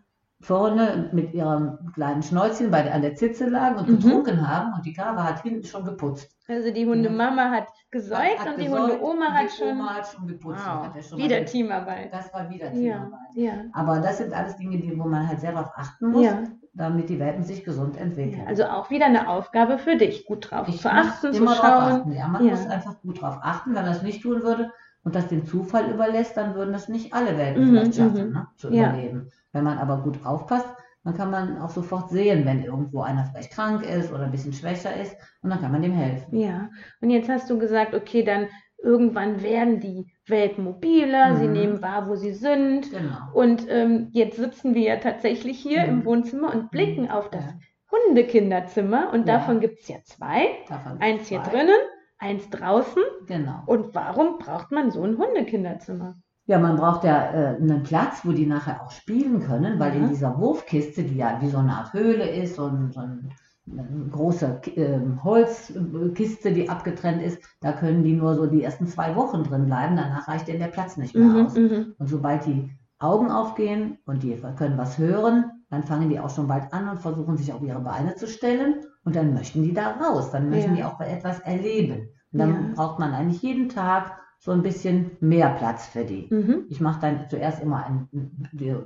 vorne 0.42 1.10
mit 1.12 1.34
ihrem 1.34 1.92
kleinen 1.94 2.22
Schnäuzchen 2.22 2.70
bei 2.70 2.90
an 2.90 3.02
der 3.02 3.14
Zitze 3.14 3.46
lagen 3.48 3.76
und 3.78 3.88
Mhm. 3.88 3.96
getrunken 4.00 4.48
haben 4.48 4.72
und 4.72 4.86
die 4.86 4.94
Kawa 4.94 5.22
hat 5.22 5.42
hinten 5.42 5.64
schon 5.66 5.84
geputzt. 5.84 6.34
Also 6.48 6.72
die 6.72 6.86
Hundemama 6.86 7.50
hat 7.50 7.68
gesäugt 7.90 8.40
Hat 8.40 8.48
und 8.48 8.58
die 8.60 8.68
Hundeoma 8.70 9.26
und 9.26 9.34
hat 9.34 9.44
die 9.44 9.56
schon. 9.56 9.68
Oma 9.68 9.94
hat 9.96 10.06
schon 10.08 10.26
geputzt. 10.26 10.62
Wow. 10.66 10.94
Hat 10.94 11.04
schon 11.04 11.18
Wieder. 11.18 11.44
Teamarbeit. 11.44 12.12
Das 12.12 12.32
war 12.32 12.48
wieder 12.48 12.72
Ja, 12.72 12.72
Teamarbeit. 12.72 13.18
ja. 13.34 13.52
Aber 13.74 13.98
das 14.00 14.18
sind 14.18 14.32
alles 14.32 14.56
Dinge, 14.56 14.78
die, 14.78 14.98
wo 14.98 15.04
man 15.04 15.28
halt 15.28 15.40
sehr 15.40 15.52
darauf 15.52 15.70
achten 15.76 16.08
muss, 16.10 16.24
Ja. 16.24 16.42
damit 16.72 17.10
die 17.10 17.20
Welpen 17.20 17.42
sich 17.44 17.62
gesund 17.62 17.98
entwickeln. 17.98 18.46
Also 18.48 18.64
auch 18.64 18.88
wieder 18.88 19.06
eine 19.06 19.28
Aufgabe 19.28 19.76
für 19.78 19.96
dich, 19.96 20.24
gut 20.26 20.50
drauf 20.50 20.66
ich 20.68 20.80
zu 20.80 20.90
achten, 20.90 21.34
zu 21.34 21.46
schauen. 21.46 21.92
achten. 22.00 22.12
Ja, 22.12 22.26
man 22.28 22.44
Ja. 22.46 22.52
muss 22.52 22.66
einfach 22.66 22.98
gut 23.02 23.20
drauf 23.20 23.38
achten. 23.42 23.74
Wenn 23.74 23.82
man 23.84 23.92
das 23.92 24.02
nicht 24.02 24.22
tun 24.22 24.42
würde 24.42 24.72
und 25.04 25.14
das 25.14 25.28
dem 25.28 25.44
Zufall 25.46 25.90
überlässt, 25.90 26.36
dann 26.36 26.54
würden 26.54 26.72
das 26.72 26.88
nicht 26.88 27.12
alle 27.14 27.36
Welpen 27.38 27.64
Mhm, 27.64 27.68
vielleicht 27.68 27.94
schaffen, 27.96 28.28
mhm. 28.28 28.32
ne, 28.34 28.46
zu 28.56 28.70
Ja. 28.70 28.90
überleben. 28.90 29.30
Wenn 29.52 29.64
man 29.64 29.78
aber 29.78 29.98
gut 30.02 30.24
aufpasst, 30.24 30.68
dann 31.04 31.14
kann 31.16 31.30
man 31.30 31.58
auch 31.58 31.70
sofort 31.70 32.10
sehen, 32.10 32.44
wenn 32.44 32.62
irgendwo 32.62 33.00
einer 33.00 33.24
vielleicht 33.24 33.52
krank 33.52 33.82
ist 33.88 34.12
oder 34.12 34.24
ein 34.24 34.30
bisschen 34.30 34.52
schwächer 34.52 34.94
ist 35.00 35.16
und 35.42 35.48
dann 35.50 35.60
kann 35.60 35.72
man 35.72 35.80
dem 35.82 35.92
helfen. 35.92 36.36
Ja, 36.38 36.68
und 37.00 37.08
jetzt 37.10 37.28
hast 37.30 37.48
du 37.48 37.58
gesagt, 37.58 37.94
okay, 37.94 38.22
dann 38.22 38.48
irgendwann 38.82 39.42
werden 39.42 39.80
die 39.80 40.12
Welpen 40.26 40.64
mobiler, 40.64 41.36
sie 41.36 41.46
Mhm. 41.46 41.52
nehmen 41.52 41.82
wahr, 41.82 42.06
wo 42.08 42.16
sie 42.16 42.32
sind. 42.32 42.90
Genau. 42.90 43.32
Und 43.32 43.66
ähm, 43.68 44.08
jetzt 44.12 44.36
sitzen 44.36 44.74
wir 44.74 44.82
ja 44.82 44.96
tatsächlich 44.96 45.58
hier 45.58 45.82
Mhm. 45.84 45.88
im 45.88 46.04
Wohnzimmer 46.04 46.52
und 46.54 46.70
blicken 46.70 47.10
auf 47.10 47.30
das 47.30 47.44
Ja. 47.44 47.52
Hundekinderzimmer. 47.90 49.10
Und 49.12 49.26
Ja. 49.26 49.38
davon 49.38 49.60
gibt 49.60 49.80
es 49.80 49.88
ja 49.88 49.96
zwei. 50.04 50.48
Davon 50.68 51.00
Eins 51.00 51.28
hier 51.28 51.42
zwei. 51.42 51.50
drinnen, 51.50 51.80
eins 52.20 52.48
draußen. 52.50 53.02
Genau. 53.26 53.62
Und 53.66 53.94
warum 53.94 54.38
braucht 54.38 54.70
man 54.72 54.90
so 54.90 55.02
ein 55.02 55.18
Hundekinderzimmer? 55.18 56.16
Ja, 56.46 56.58
man 56.58 56.76
braucht 56.76 57.04
ja 57.04 57.30
äh, 57.32 57.56
einen 57.56 57.82
Platz, 57.82 58.20
wo 58.24 58.32
die 58.32 58.46
nachher 58.46 58.82
auch 58.82 58.90
spielen 58.90 59.40
können, 59.40 59.78
weil 59.78 59.94
Ja. 59.94 59.98
in 59.98 60.08
dieser 60.08 60.38
Wurfkiste, 60.38 61.02
die 61.04 61.16
ja 61.16 61.38
wie 61.40 61.48
so 61.48 61.58
eine 61.58 61.72
Art 61.72 61.92
Höhle 61.92 62.28
ist, 62.28 62.56
so, 62.56 62.66
ein, 62.66 62.90
so 62.90 63.00
ein, 63.00 63.30
eine 63.70 64.08
große 64.10 64.60
ähm, 64.76 65.22
Holzkiste, 65.22 66.52
die 66.52 66.68
abgetrennt 66.68 67.22
ist, 67.22 67.40
da 67.60 67.72
können 67.72 68.02
die 68.02 68.14
nur 68.14 68.34
so 68.34 68.46
die 68.46 68.62
ersten 68.64 68.86
zwei 68.86 69.14
Wochen 69.14 69.44
drin 69.44 69.66
bleiben, 69.66 69.96
danach 69.96 70.26
reicht 70.28 70.48
denen 70.48 70.60
der 70.60 70.68
Platz 70.68 70.96
nicht 70.96 71.14
mehr 71.14 71.28
Mhm, 71.28 71.46
aus. 71.46 71.54
mhm. 71.54 71.94
Und 71.98 72.08
sobald 72.08 72.46
die 72.46 72.70
Augen 72.98 73.30
aufgehen 73.30 73.98
und 74.06 74.22
die 74.22 74.36
können 74.56 74.76
was 74.76 74.98
hören, 74.98 75.44
dann 75.70 75.84
fangen 75.84 76.08
die 76.10 76.18
auch 76.20 76.30
schon 76.30 76.48
bald 76.48 76.72
an 76.72 76.88
und 76.88 76.98
versuchen 76.98 77.36
sich 77.36 77.52
auf 77.52 77.62
ihre 77.62 77.80
Beine 77.80 78.14
zu 78.16 78.26
stellen 78.26 78.80
und 79.04 79.16
dann 79.16 79.34
möchten 79.34 79.62
die 79.62 79.72
da 79.74 79.92
raus, 79.92 80.30
dann 80.30 80.50
möchten 80.50 80.70
Ja. 80.70 80.76
die 80.76 80.84
auch 80.84 81.00
etwas 81.00 81.40
erleben. 81.40 82.08
Und 82.32 82.38
dann 82.38 82.50
Ja. 82.50 82.74
braucht 82.74 82.98
man 82.98 83.12
eigentlich 83.14 83.42
jeden 83.42 83.68
Tag 83.68 84.12
so 84.38 84.52
ein 84.52 84.62
bisschen 84.62 85.10
mehr 85.20 85.50
Platz 85.50 85.86
für 85.86 86.04
die. 86.04 86.28
Mhm. 86.30 86.64
Ich 86.68 86.80
mache 86.80 87.00
dann 87.00 87.28
zuerst 87.28 87.62
immer 87.62 87.84
ein 87.84 88.08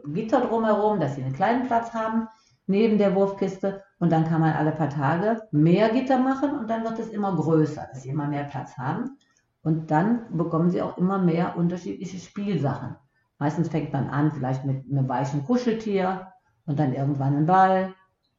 Gitter 0.06 0.40
drumherum, 0.40 0.98
dass 0.98 1.14
sie 1.14 1.22
einen 1.22 1.32
kleinen 1.34 1.66
Platz 1.66 1.92
haben 1.94 2.28
neben 2.66 2.98
der 2.98 3.14
Wurfkiste 3.14 3.82
und 3.98 4.10
dann 4.10 4.24
kann 4.24 4.40
man 4.40 4.54
alle 4.54 4.72
paar 4.72 4.88
Tage 4.88 5.42
mehr 5.52 5.90
Gitter 5.90 6.18
machen 6.18 6.58
und 6.58 6.68
dann 6.70 6.82
wird 6.82 6.98
es 6.98 7.08
immer 7.10 7.34
größer, 7.36 7.86
dass 7.92 8.02
sie 8.02 8.08
immer 8.08 8.26
mehr 8.26 8.44
Platz 8.44 8.76
haben 8.78 9.18
und 9.62 9.90
dann 9.90 10.22
bekommen 10.36 10.70
sie 10.70 10.82
auch 10.82 10.96
immer 10.98 11.18
mehr 11.18 11.56
unterschiedliche 11.56 12.18
Spielsachen. 12.18 12.96
Meistens 13.38 13.68
fängt 13.68 13.92
man 13.92 14.08
an 14.08 14.32
vielleicht 14.32 14.64
mit 14.64 14.84
einem 14.90 15.08
weichen 15.08 15.44
Kuscheltier 15.44 16.28
und 16.66 16.78
dann 16.78 16.94
irgendwann 16.94 17.36
einen 17.36 17.46
Ball 17.46 17.94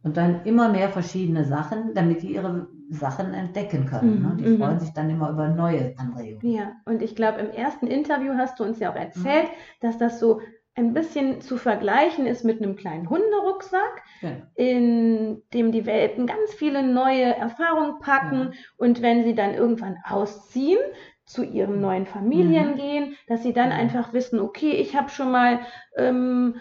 und 0.05 0.15
dann 0.17 0.45
immer 0.45 0.69
mehr 0.69 0.89
verschiedene 0.89 1.43
Sachen, 1.45 1.93
damit 1.95 2.21
die 2.21 2.33
ihre 2.35 2.67
Sachen 2.91 3.33
entdecken 3.33 3.85
können. 3.87 4.21
Mhm, 4.21 4.27
Ne? 4.29 4.35
Die 4.39 4.49
mhm. 4.51 4.57
freuen 4.59 4.79
sich 4.79 4.93
dann 4.93 5.09
immer 5.09 5.31
über 5.31 5.49
neue 5.49 5.93
Anregungen. 5.97 6.55
Ja, 6.55 6.73
und 6.85 7.01
ich 7.01 7.15
glaube, 7.15 7.39
im 7.39 7.49
ersten 7.49 7.87
Interview 7.87 8.33
hast 8.37 8.59
du 8.59 8.63
uns 8.63 8.79
ja 8.79 8.91
auch 8.91 8.95
erzählt, 8.95 9.47
dass 9.81 9.97
das 9.97 10.19
so 10.19 10.41
ein 10.75 10.93
bisschen 10.93 11.41
zu 11.41 11.57
vergleichen 11.57 12.27
ist 12.27 12.43
mit 12.43 12.61
einem 12.61 12.75
kleinen 12.75 13.09
Hunderucksack, 13.09 14.03
Genau. 14.21 14.35
in 14.55 15.41
dem 15.53 15.71
die 15.71 15.85
Welpen 15.85 16.27
ganz 16.27 16.53
viele 16.53 16.83
neue 16.83 17.35
Erfahrungen 17.35 17.99
packen 17.99 18.51
Ja. 18.51 18.51
und 18.77 19.01
wenn 19.01 19.23
sie 19.23 19.35
dann 19.35 19.53
irgendwann 19.53 19.97
ausziehen, 20.07 20.79
zu 21.25 21.43
ihren 21.43 21.81
neuen 21.81 22.05
Familien 22.05 22.73
Mhm. 22.73 22.75
gehen, 22.75 23.15
dass 23.27 23.41
sie 23.41 23.53
dann 23.53 23.71
Ja. 23.71 23.77
einfach 23.77 24.13
wissen, 24.13 24.39
okay, 24.39 24.71
ich 24.73 24.95
habe 24.95 25.09
schon 25.09 25.31
mal 25.31 25.59
ähm, 25.97 26.57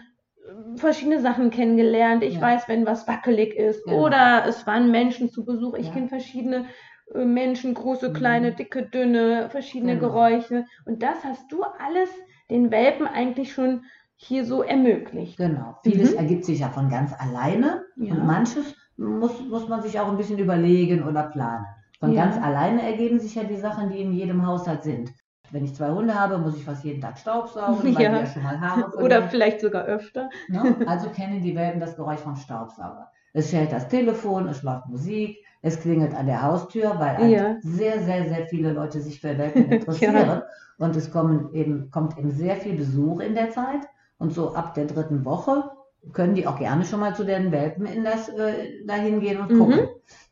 verschiedene 0.76 1.20
Sachen 1.20 1.50
kennengelernt. 1.50 2.22
Ich 2.22 2.34
Ja. 2.36 2.40
weiß, 2.42 2.68
wenn 2.68 2.86
was 2.86 3.08
wackelig 3.08 3.54
ist. 3.54 3.84
Genau. 3.84 4.04
Oder 4.06 4.44
es 4.46 4.66
waren 4.66 4.90
Menschen 4.90 5.30
zu 5.30 5.44
Besuch. 5.44 5.74
Ich 5.74 5.86
Ja. 5.86 5.92
kenne 5.92 6.08
verschiedene 6.08 6.66
äh, 7.14 7.24
Menschen, 7.24 7.74
große, 7.74 8.08
Mhm. 8.08 8.12
kleine, 8.14 8.52
dicke, 8.52 8.82
dünne, 8.86 9.48
verschiedene 9.50 9.96
Genau. 9.98 10.08
Geräusche. 10.08 10.64
Und 10.86 11.02
das 11.02 11.22
hast 11.22 11.52
du 11.52 11.62
alles 11.62 12.08
den 12.50 12.70
Welpen 12.70 13.06
eigentlich 13.06 13.52
schon 13.52 13.84
hier 14.16 14.44
so 14.46 14.62
ermöglicht. 14.62 15.36
Genau. 15.36 15.76
Vieles 15.82 16.12
Mhm. 16.12 16.18
ergibt 16.18 16.44
sich 16.46 16.60
ja 16.60 16.68
von 16.70 16.88
ganz 16.88 17.12
alleine 17.18 17.82
Ja. 17.96 18.14
und 18.14 18.26
manches 18.26 18.74
muss, 18.96 19.38
muss 19.48 19.68
man 19.68 19.82
sich 19.82 20.00
auch 20.00 20.08
ein 20.08 20.16
bisschen 20.16 20.38
überlegen 20.38 21.02
oder 21.06 21.24
planen. 21.24 21.66
Von 22.00 22.12
Ja. 22.12 22.24
ganz 22.24 22.38
alleine 22.42 22.82
ergeben 22.82 23.18
sich 23.20 23.34
ja 23.34 23.44
die 23.44 23.56
Sachen, 23.56 23.90
die 23.90 24.00
in 24.00 24.12
jedem 24.12 24.46
Haushalt 24.46 24.82
sind. 24.82 25.10
Wenn 25.50 25.64
ich 25.64 25.74
zwei 25.74 25.90
Hunde 25.90 26.14
habe, 26.18 26.38
muss 26.38 26.56
ich 26.56 26.64
fast 26.64 26.84
jeden 26.84 27.00
Tag 27.00 27.18
staubsaugen, 27.18 27.94
weil 27.94 28.02
Ja. 28.02 28.08
die 28.10 28.16
ja 28.20 28.26
schon 28.26 28.42
mal 28.42 28.60
Haare 28.60 28.96
Oder 28.96 29.22
vielleicht 29.28 29.60
sogar 29.60 29.84
öfter. 29.84 30.28
Ne? 30.48 30.76
Also 30.86 31.08
kennen 31.10 31.40
die 31.42 31.54
Welpen 31.54 31.80
das 31.80 31.96
Geräusch 31.96 32.20
vom 32.20 32.36
Staubsauger. 32.36 33.10
Es 33.32 33.50
schellt 33.50 33.72
das 33.72 33.88
Telefon, 33.88 34.48
es 34.48 34.62
läuft 34.62 34.86
Musik, 34.86 35.38
es 35.62 35.80
klingelt 35.80 36.14
an 36.14 36.26
der 36.26 36.42
Haustür, 36.42 36.94
weil 36.98 37.18
halt 37.18 37.30
Ja. 37.30 37.56
sehr, 37.62 38.00
sehr, 38.02 38.28
sehr 38.28 38.46
viele 38.46 38.72
Leute 38.72 39.00
sich 39.00 39.20
für 39.20 39.36
Welpen 39.36 39.64
interessieren. 39.70 40.42
Und 40.78 40.96
es 40.96 41.10
kommen 41.12 41.52
eben, 41.52 41.90
kommt 41.90 42.16
eben 42.18 42.30
sehr 42.30 42.56
viel 42.56 42.74
Besuch 42.76 43.20
in 43.20 43.34
der 43.34 43.50
Zeit. 43.50 43.80
Und 44.18 44.32
so 44.32 44.54
ab 44.54 44.74
der 44.74 44.86
dritten 44.86 45.24
Woche 45.24 45.64
können 46.12 46.34
die 46.34 46.46
auch 46.46 46.58
gerne 46.58 46.84
schon 46.84 47.00
mal 47.00 47.14
zu 47.14 47.24
den 47.24 47.50
Welpen 47.52 47.86
in 47.86 48.04
das, 48.04 48.28
äh, 48.28 48.84
dahin 48.86 49.20
gehen 49.20 49.40
und 49.40 49.50
Mhm. 49.50 49.58
gucken. 49.58 49.78
Äh, 49.80 49.86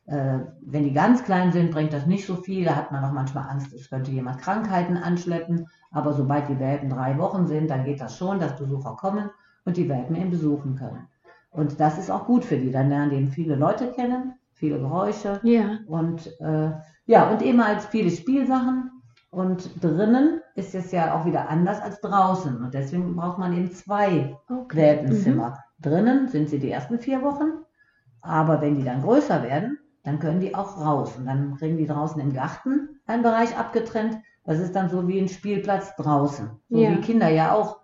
wenn 0.05 0.83
die 0.83 0.93
ganz 0.93 1.23
klein 1.23 1.51
sind, 1.51 1.71
bringt 1.71 1.93
das 1.93 2.05
nicht 2.05 2.25
so 2.25 2.35
viel. 2.35 2.65
Da 2.65 2.75
hat 2.75 2.91
man 2.91 3.03
auch 3.05 3.13
manchmal 3.13 3.49
Angst, 3.49 3.73
es 3.73 3.89
könnte 3.89 4.11
jemand 4.11 4.39
Krankheiten 4.39 4.97
anschleppen. 4.97 5.67
Aber 5.91 6.13
sobald 6.13 6.49
die 6.49 6.59
Welpen 6.59 6.89
drei 6.89 7.17
Wochen 7.17 7.47
sind, 7.47 7.69
dann 7.69 7.85
geht 7.85 8.01
das 8.01 8.17
schon, 8.17 8.39
dass 8.39 8.55
Besucher 8.57 8.95
kommen 8.95 9.29
und 9.65 9.77
die 9.77 9.87
Welpen 9.87 10.15
eben 10.15 10.31
besuchen 10.31 10.75
können. 10.75 11.07
Und 11.51 11.79
das 11.79 11.97
ist 11.97 12.09
auch 12.09 12.25
gut 12.25 12.43
für 12.43 12.57
die. 12.57 12.71
Dann 12.71 12.89
lernen 12.89 13.11
die 13.11 13.15
eben 13.17 13.29
viele 13.31 13.55
Leute 13.55 13.91
kennen, 13.91 14.33
viele 14.53 14.79
Geräusche 14.79 15.39
Ja. 15.43 15.77
und 15.87 16.27
äh, 16.41 16.71
ja, 17.05 17.29
und 17.29 17.41
eben 17.41 17.61
als 17.61 17.85
viele 17.85 18.09
Spielsachen. 18.09 18.89
Und 19.29 19.83
drinnen 19.83 20.41
ist 20.55 20.75
es 20.75 20.91
ja 20.91 21.15
auch 21.15 21.25
wieder 21.25 21.49
anders 21.49 21.81
als 21.81 21.99
draußen. 22.01 22.57
Und 22.63 22.73
deswegen 22.73 23.15
braucht 23.15 23.39
man 23.39 23.53
eben 23.53 23.71
zwei 23.71 24.35
Okay. 24.49 24.77
Welpenzimmer. 24.77 25.57
Drinnen 25.79 26.27
sind 26.27 26.49
sie 26.49 26.59
die 26.59 26.71
ersten 26.71 26.99
vier 26.99 27.21
Wochen, 27.23 27.51
aber 28.21 28.61
wenn 28.61 28.75
die 28.75 28.83
dann 28.83 29.01
größer 29.01 29.43
werden, 29.43 29.77
dann 30.03 30.19
können 30.19 30.39
die 30.41 30.53
auch 30.55 30.79
raus. 30.79 31.15
Und 31.17 31.25
dann 31.25 31.55
kriegen 31.57 31.77
die 31.77 31.87
draußen 31.87 32.19
im 32.21 32.33
Garten 32.33 32.99
einen 33.05 33.23
Bereich 33.23 33.57
abgetrennt. 33.57 34.17
Das 34.43 34.59
ist 34.59 34.75
dann 34.75 34.89
so 34.89 35.07
wie 35.07 35.19
ein 35.19 35.29
Spielplatz 35.29 35.95
draußen. 35.95 36.49
So 36.69 36.77
Ja. 36.77 36.91
wie 36.91 37.01
Kinder 37.01 37.29
ja 37.29 37.53
auch 37.53 37.79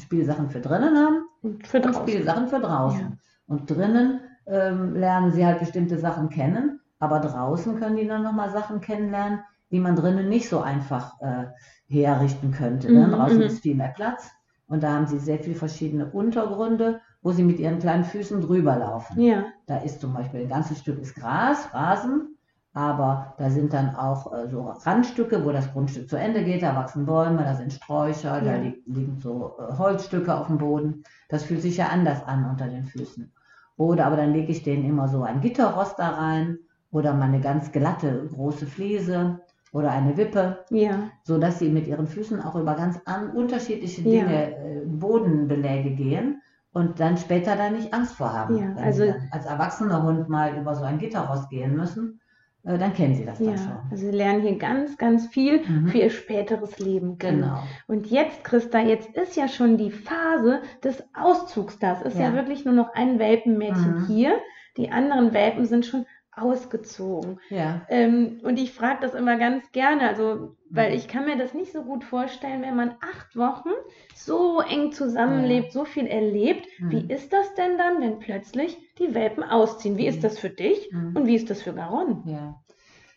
Spielsachen 0.00 0.50
für 0.50 0.60
drinnen 0.60 0.96
haben 0.96 1.24
Und 1.42 1.66
für 1.66 1.80
und. 1.80 1.94
Spielsachen 1.94 2.48
für 2.48 2.60
draußen. 2.60 3.00
Ja. 3.00 3.16
Und 3.46 3.70
drinnen 3.70 4.20
ähm, 4.46 4.94
lernen 4.94 5.32
sie 5.32 5.44
halt 5.44 5.58
bestimmte 5.60 5.98
Sachen 5.98 6.30
kennen, 6.30 6.80
aber 6.98 7.20
draußen 7.20 7.78
können 7.78 7.96
die 7.96 8.06
dann 8.06 8.22
nochmal 8.22 8.50
Sachen 8.50 8.80
kennenlernen, 8.80 9.40
die 9.70 9.80
man 9.80 9.96
drinnen 9.96 10.28
nicht 10.28 10.48
so 10.48 10.60
einfach 10.60 11.20
äh, 11.20 11.46
herrichten 11.88 12.52
könnte. 12.52 12.92
Ne? 12.92 13.06
Mhm, 13.06 13.12
Draußen 13.12 13.36
mhm. 13.38 13.42
ist 13.42 13.60
viel 13.60 13.74
mehr 13.74 13.88
Platz 13.94 14.30
und 14.66 14.82
da 14.82 14.92
haben 14.94 15.06
sie 15.06 15.18
sehr 15.18 15.38
viele 15.38 15.56
verschiedene 15.56 16.06
Untergründe, 16.06 17.00
wo 17.26 17.32
sie 17.32 17.42
mit 17.42 17.58
ihren 17.58 17.80
kleinen 17.80 18.04
Füßen 18.04 18.40
drüber 18.40 18.76
laufen. 18.76 19.20
Ja. 19.20 19.46
Da 19.66 19.78
ist 19.78 20.00
zum 20.00 20.14
Beispiel 20.14 20.42
ein 20.42 20.48
ganzes 20.48 20.78
Stück 20.78 21.00
ist 21.00 21.16
Gras, 21.16 21.74
Rasen, 21.74 22.36
aber 22.72 23.34
da 23.36 23.50
sind 23.50 23.72
dann 23.72 23.96
auch 23.96 24.32
äh, 24.32 24.46
so 24.48 24.60
Randstücke, 24.62 25.44
wo 25.44 25.50
das 25.50 25.72
Grundstück 25.72 26.08
zu 26.08 26.14
Ende 26.14 26.44
geht. 26.44 26.62
Da 26.62 26.76
wachsen 26.76 27.04
Bäume, 27.04 27.42
da 27.42 27.56
sind 27.56 27.72
Sträucher, 27.72 28.40
da 28.42 28.52
Ja. 28.54 28.62
li 28.62 28.80
liegen 28.86 29.18
so 29.18 29.54
äh, 29.58 29.76
Holzstücke 29.76 30.32
auf 30.36 30.46
dem 30.46 30.58
Boden. 30.58 31.02
Das 31.28 31.42
fühlt 31.42 31.62
sich 31.62 31.78
ja 31.78 31.88
anders 31.88 32.22
an 32.24 32.48
unter 32.48 32.68
den 32.68 32.84
Füßen. 32.84 33.32
Oder 33.76 34.06
aber 34.06 34.16
dann 34.16 34.32
lege 34.32 34.52
ich 34.52 34.62
denen 34.62 34.84
immer 34.84 35.08
so 35.08 35.24
ein 35.24 35.40
Gitterrost 35.40 35.98
da 35.98 36.10
rein 36.10 36.58
oder 36.92 37.12
mal 37.12 37.24
eine 37.24 37.40
ganz 37.40 37.72
glatte 37.72 38.28
große 38.32 38.66
Fliese 38.66 39.40
oder 39.72 39.90
eine 39.90 40.16
Wippe, 40.16 40.58
Ja. 40.70 41.10
so 41.24 41.38
dass 41.38 41.58
sie 41.58 41.70
mit 41.70 41.88
ihren 41.88 42.06
Füßen 42.06 42.40
auch 42.40 42.54
über 42.54 42.74
ganz 42.76 43.00
an, 43.04 43.30
unterschiedliche 43.32 44.02
Ja. 44.02 44.10
Dinge, 44.12 44.56
äh, 44.56 44.82
Bodenbeläge 44.86 45.90
gehen 45.90 46.40
und 46.76 47.00
dann 47.00 47.16
später 47.16 47.56
da 47.56 47.70
nicht 47.70 47.94
Angst 47.94 48.16
vor 48.16 48.34
haben. 48.34 48.58
Ja, 48.58 48.76
Wenn 48.76 48.84
also- 48.84 49.14
als 49.30 49.46
erwachsener 49.46 50.02
Hund 50.02 50.28
mal 50.28 50.54
über 50.58 50.74
so 50.74 50.84
ein 50.84 50.98
Gitterrost 50.98 51.48
gehen 51.48 51.74
müssen, 51.74 52.20
äh, 52.64 52.76
dann 52.76 52.92
kennen 52.92 53.14
sie 53.14 53.24
das 53.24 53.38
Ja. 53.38 53.46
dann 53.46 53.56
schon. 53.58 53.72
Also 53.90 54.04
sie 54.04 54.14
lernen 54.14 54.42
hier 54.42 54.58
ganz, 54.58 54.98
ganz 54.98 55.26
viel 55.26 55.62
Mhm. 55.66 55.86
für 55.88 55.96
ihr 55.98 56.10
späteres 56.10 56.78
Leben 56.78 57.16
kennen. 57.16 57.40
Genau. 57.40 57.62
Und 57.86 58.08
jetzt, 58.10 58.44
Christa, 58.44 58.80
jetzt 58.80 59.08
ist 59.16 59.36
ja 59.36 59.48
schon 59.48 59.78
die 59.78 59.90
Phase 59.90 60.60
des 60.84 61.02
Auszugs 61.18 61.78
da. 61.78 61.92
Es 61.92 62.02
ist 62.02 62.18
ja, 62.18 62.26
Ja. 62.28 62.34
wirklich 62.34 62.66
nur 62.66 62.74
noch 62.74 62.92
ein 62.94 63.18
Welpenmädchen 63.18 64.02
Mhm. 64.02 64.06
hier. 64.06 64.36
Die 64.76 64.90
anderen 64.92 65.32
Welpen 65.32 65.64
sind 65.64 65.86
schon 65.86 66.04
ausgezogen. 66.36 67.40
Ja. 67.48 67.82
Ähm, 67.88 68.40
und 68.42 68.58
ich 68.58 68.72
frage 68.72 68.98
das 69.02 69.14
immer 69.14 69.38
ganz 69.38 69.70
gerne, 69.72 70.08
also, 70.08 70.56
weil 70.70 70.90
Mhm. 70.90 70.96
ich 70.96 71.08
kann 71.08 71.24
mir 71.26 71.36
das 71.36 71.54
nicht 71.54 71.72
so 71.72 71.82
gut 71.82 72.04
vorstellen, 72.04 72.62
wenn 72.62 72.76
man 72.76 72.90
acht 73.00 73.36
Wochen 73.36 73.70
so 74.14 74.60
eng 74.60 74.92
zusammenlebt, 74.92 75.72
so 75.72 75.84
viel 75.84 76.06
erlebt. 76.06 76.66
Mhm. 76.78 76.90
Wie 76.90 77.06
ist 77.12 77.32
das 77.32 77.54
denn 77.54 77.78
dann, 77.78 78.00
wenn 78.00 78.18
plötzlich 78.18 78.78
die 78.98 79.14
Welpen 79.14 79.42
ausziehen? 79.44 79.96
Wie 79.96 80.06
ist 80.06 80.18
Mhm. 80.18 80.22
das 80.22 80.38
für 80.38 80.50
dich 80.50 80.90
und 81.14 81.26
wie 81.26 81.36
ist 81.36 81.50
das 81.50 81.62
für 81.62 81.74
Garon? 81.74 82.22
Ja. 82.24 82.56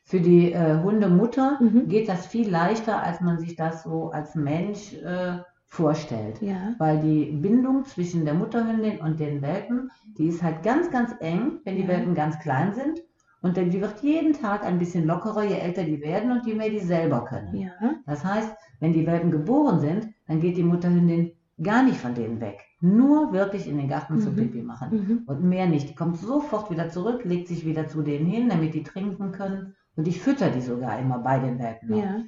Für 0.03 0.19
die 0.21 0.51
äh, 0.53 0.82
Hundemutter 0.82 1.58
Mhm. 1.60 1.88
geht 1.88 2.10
das 2.10 2.25
viel 2.27 2.49
leichter, 2.49 3.03
als 3.03 3.21
man 3.21 3.38
sich 3.39 3.55
das 3.55 3.84
so 3.84 4.10
als 4.12 4.36
Mensch 4.36 4.93
äh, 4.93 5.38
vorstellt. 5.67 6.41
Ja. 6.41 6.73
Weil 6.79 6.99
die 6.99 7.25
Bindung 7.32 7.86
zwischen 7.86 8.25
der 8.25 8.34
Mutterhündin 8.34 8.99
und 8.99 9.19
den 9.19 9.41
Welpen, 9.41 9.91
die 10.17 10.27
ist 10.27 10.41
halt 10.41 10.63
ganz, 10.63 10.89
ganz 10.89 11.13
eng, 11.19 11.60
wenn 11.63 11.75
die 11.75 11.84
Ja. 11.84 11.88
Welpen 11.88 12.15
ganz 12.15 12.39
klein 12.39 12.73
sind. 12.73 13.01
Und 13.41 13.56
dann, 13.56 13.69
die 13.69 13.80
wird 13.82 14.02
jeden 14.02 14.34
Tag 14.34 14.65
ein 14.65 14.80
bisschen 14.80 15.06
lockerer, 15.06 15.43
je 15.43 15.56
älter 15.56 15.84
die 15.84 16.02
werden 16.02 16.32
und 16.32 16.45
je 16.45 16.56
mehr 16.56 16.69
die 16.69 16.80
selber 16.80 17.23
können. 17.23 17.56
Ja. 17.56 17.71
Das 18.06 18.23
heißt, 18.25 18.54
wenn 18.82 18.93
die 18.93 19.06
Welpen 19.08 19.32
geboren 19.32 19.80
sind, 19.80 20.08
dann 20.28 20.41
geht 20.41 20.58
die 20.58 20.63
Mutterhündin 20.63 21.32
gar 21.62 21.84
nicht 21.84 21.97
von 21.97 22.13
denen 22.13 22.39
weg. 22.41 22.60
Nur 22.82 23.32
wirklich 23.34 23.67
in 23.67 23.78
den 23.78 23.88
Garten 23.89 24.19
zum 24.19 24.34
Mhm. 24.34 24.38
Pipi 24.38 24.62
machen. 24.62 24.89
Mhm. 24.91 25.23
Und 25.25 25.43
mehr 25.43 25.67
nicht. 25.67 25.89
Die 25.89 25.95
kommt 25.95 26.17
sofort 26.17 26.69
wieder 26.71 26.89
zurück, 26.89 27.21
legt 27.25 27.47
sich 27.47 27.65
wieder 27.65 27.88
zu 27.88 28.02
denen 28.02 28.25
hin, 28.25 28.49
damit 28.49 28.73
die 28.73 28.84
trinken 28.84 29.32
können. 29.32 29.75
Und 29.95 30.08
ich 30.08 30.21
fütter 30.21 30.49
die 30.49 30.62
sogar 30.62 30.99
immer 30.99 31.19
bei 31.19 31.39
den 31.39 31.60
Welpen. 31.60 31.95
Ja. 31.95 32.21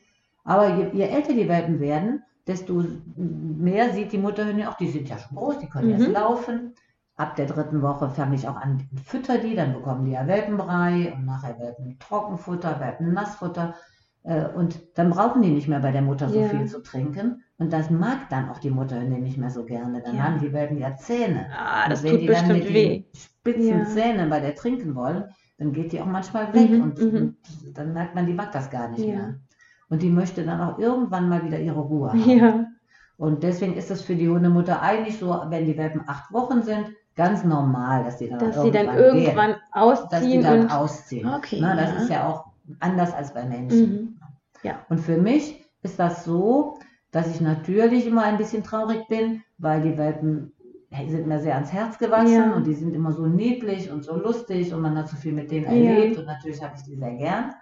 Aber 0.44 0.76
je, 0.76 0.88
je 0.94 1.04
älter 1.04 1.34
die 1.34 1.48
Welpen 1.48 1.80
werden, 1.80 2.24
desto 2.48 2.84
mehr 3.16 3.94
sieht 3.94 4.12
die 4.12 4.18
Mutterhündin, 4.18 4.66
auch 4.66 4.76
die 4.78 4.90
sind 4.90 5.08
ja 5.08 5.18
schon 5.18 5.38
groß, 5.38 5.60
die 5.60 5.68
können 5.70 5.88
Mhm. 5.88 5.94
erst 6.02 6.08
laufen. 6.10 6.74
Ab 7.22 7.36
der 7.36 7.46
dritten 7.46 7.82
Woche 7.84 8.10
fange 8.10 8.36
ich 8.36 8.48
auch 8.48 8.56
an 8.56 8.72
und 8.92 9.00
fütter 9.02 9.38
die, 9.38 9.56
dann 9.56 9.74
bekommen 9.74 10.06
die 10.06 10.12
ja 10.14 10.26
Welpenbrei 10.26 11.14
und 11.16 11.26
nachher 11.26 11.58
Welpen 11.60 12.00
Trockenfutter, 12.00 12.80
Welpen 12.80 13.14
Nassfutter. 13.14 13.76
Äh, 14.24 14.46
Und 14.56 14.80
dann 14.98 15.10
brauchen 15.12 15.42
die 15.44 15.52
nicht 15.52 15.68
mehr 15.68 15.80
bei 15.82 15.92
der 15.92 16.02
Mutter 16.02 16.30
so 16.30 16.40
Ja. 16.40 16.48
viel 16.50 16.66
zu 16.66 16.82
trinken. 16.82 17.44
Und 17.60 17.72
das 17.74 17.90
mag 17.92 18.30
dann 18.30 18.50
auch 18.50 18.58
die 18.60 18.72
Mutterhündin 18.72 19.22
nicht 19.24 19.38
mehr 19.38 19.52
so 19.52 19.66
gerne. 19.66 20.02
Dann 20.02 20.16
Ja. 20.16 20.24
haben 20.24 20.40
die 20.40 20.52
Welpen 20.52 20.78
ja 20.80 20.96
Zähne. 20.98 21.46
Ah, 21.56 21.88
das 21.90 22.00
und 22.00 22.06
wenn 22.06 22.12
tut 22.14 22.22
die 22.22 22.26
dann 22.28 22.48
bestimmt 22.48 22.64
mit 22.66 22.74
weh. 22.74 23.04
spitzen 23.16 23.80
Ja. 23.80 23.86
Zähnen 23.86 24.30
bei 24.30 24.40
der 24.40 24.56
trinken 24.56 24.96
wollen, 24.96 25.26
dann 25.60 25.74
geht 25.74 25.92
die 25.92 26.02
auch 26.02 26.06
manchmal 26.08 26.52
weg 26.56 26.70
Mhm, 26.72 26.82
und, 26.82 27.00
mhm. 27.00 27.36
und 27.68 27.78
dann 27.78 27.94
merkt 27.94 28.16
man, 28.16 28.26
die 28.26 28.34
mag 28.34 28.52
das 28.52 28.70
gar 28.72 28.90
nicht 28.90 29.06
mehr. 29.06 29.36
Und 29.90 30.02
die 30.02 30.10
möchte 30.10 30.44
dann 30.44 30.60
auch 30.62 30.80
irgendwann 30.80 31.30
mal 31.30 31.44
wieder 31.46 31.60
ihre 31.60 31.82
Ruhe 31.82 32.12
haben. 32.14 32.68
Und 33.18 33.44
deswegen 33.44 33.76
ist 33.76 33.92
es 33.92 34.02
für 34.02 34.16
die 34.16 34.28
Hundemutter 34.30 34.82
eigentlich 34.82 35.20
so, 35.20 35.28
wenn 35.50 35.66
die 35.68 35.78
Welpen 35.78 36.02
acht 36.08 36.32
Wochen 36.34 36.64
sind, 36.64 36.86
ganz 37.16 37.44
normal, 37.44 38.04
dass 38.04 38.18
die 38.18 38.30
dann 38.30 38.40
Dass 38.40 38.62
sie 38.62 38.72
dann 38.72 38.88
irgendwann 38.96 39.50
irgendwann 39.52 39.52
gehen, 39.52 39.60
dass 40.10 40.22
die 40.22 40.26
ausziehen 40.28 40.44
dann 40.44 40.60
und. 40.62 40.72
ausziehen. 40.72 41.28
Okay, 41.34 41.58
Na, 41.62 41.76
das 41.76 41.92
ja. 41.92 41.98
ist 41.98 42.10
ja 42.10 42.28
auch 42.30 42.46
anders 42.80 43.14
als 43.14 43.34
bei 43.34 43.46
Menschen. 43.46 44.20
Mhm. 44.64 44.72
Und 44.90 45.00
für 45.00 45.18
mich 45.18 45.66
ist 45.82 46.00
das 46.00 46.24
so, 46.24 46.78
dass 47.12 47.28
ich 47.28 47.42
natürlich 47.42 48.06
immer 48.08 48.24
ein 48.24 48.38
bisschen 48.38 48.64
traurig 48.64 49.08
bin, 49.08 49.42
weil 49.58 49.82
die 49.82 49.98
Welpen 49.98 50.54
sind 51.08 51.26
mir 51.28 51.40
sehr 51.40 51.56
ans 51.56 51.72
Herz 51.74 51.98
gewachsen 51.98 52.34
Ja. 52.34 52.54
und 52.56 52.66
die 52.68 52.74
sind 52.74 52.94
immer 52.94 53.12
so 53.12 53.26
niedlich 53.26 53.90
und 53.92 54.04
so 54.04 54.16
lustig 54.16 54.74
und 54.74 54.82
man 54.82 54.98
hat 54.98 55.10
so 55.10 55.16
viel 55.18 55.34
mit 55.34 55.50
denen 55.52 55.66
Ja. 55.66 55.72
erlebt 55.92 56.18
und 56.20 56.26
natürlich 56.26 56.62
habe 56.64 56.74
ich 56.76 56.84
die 56.84 56.96
sehr 56.96 57.16
gern. 57.16 57.54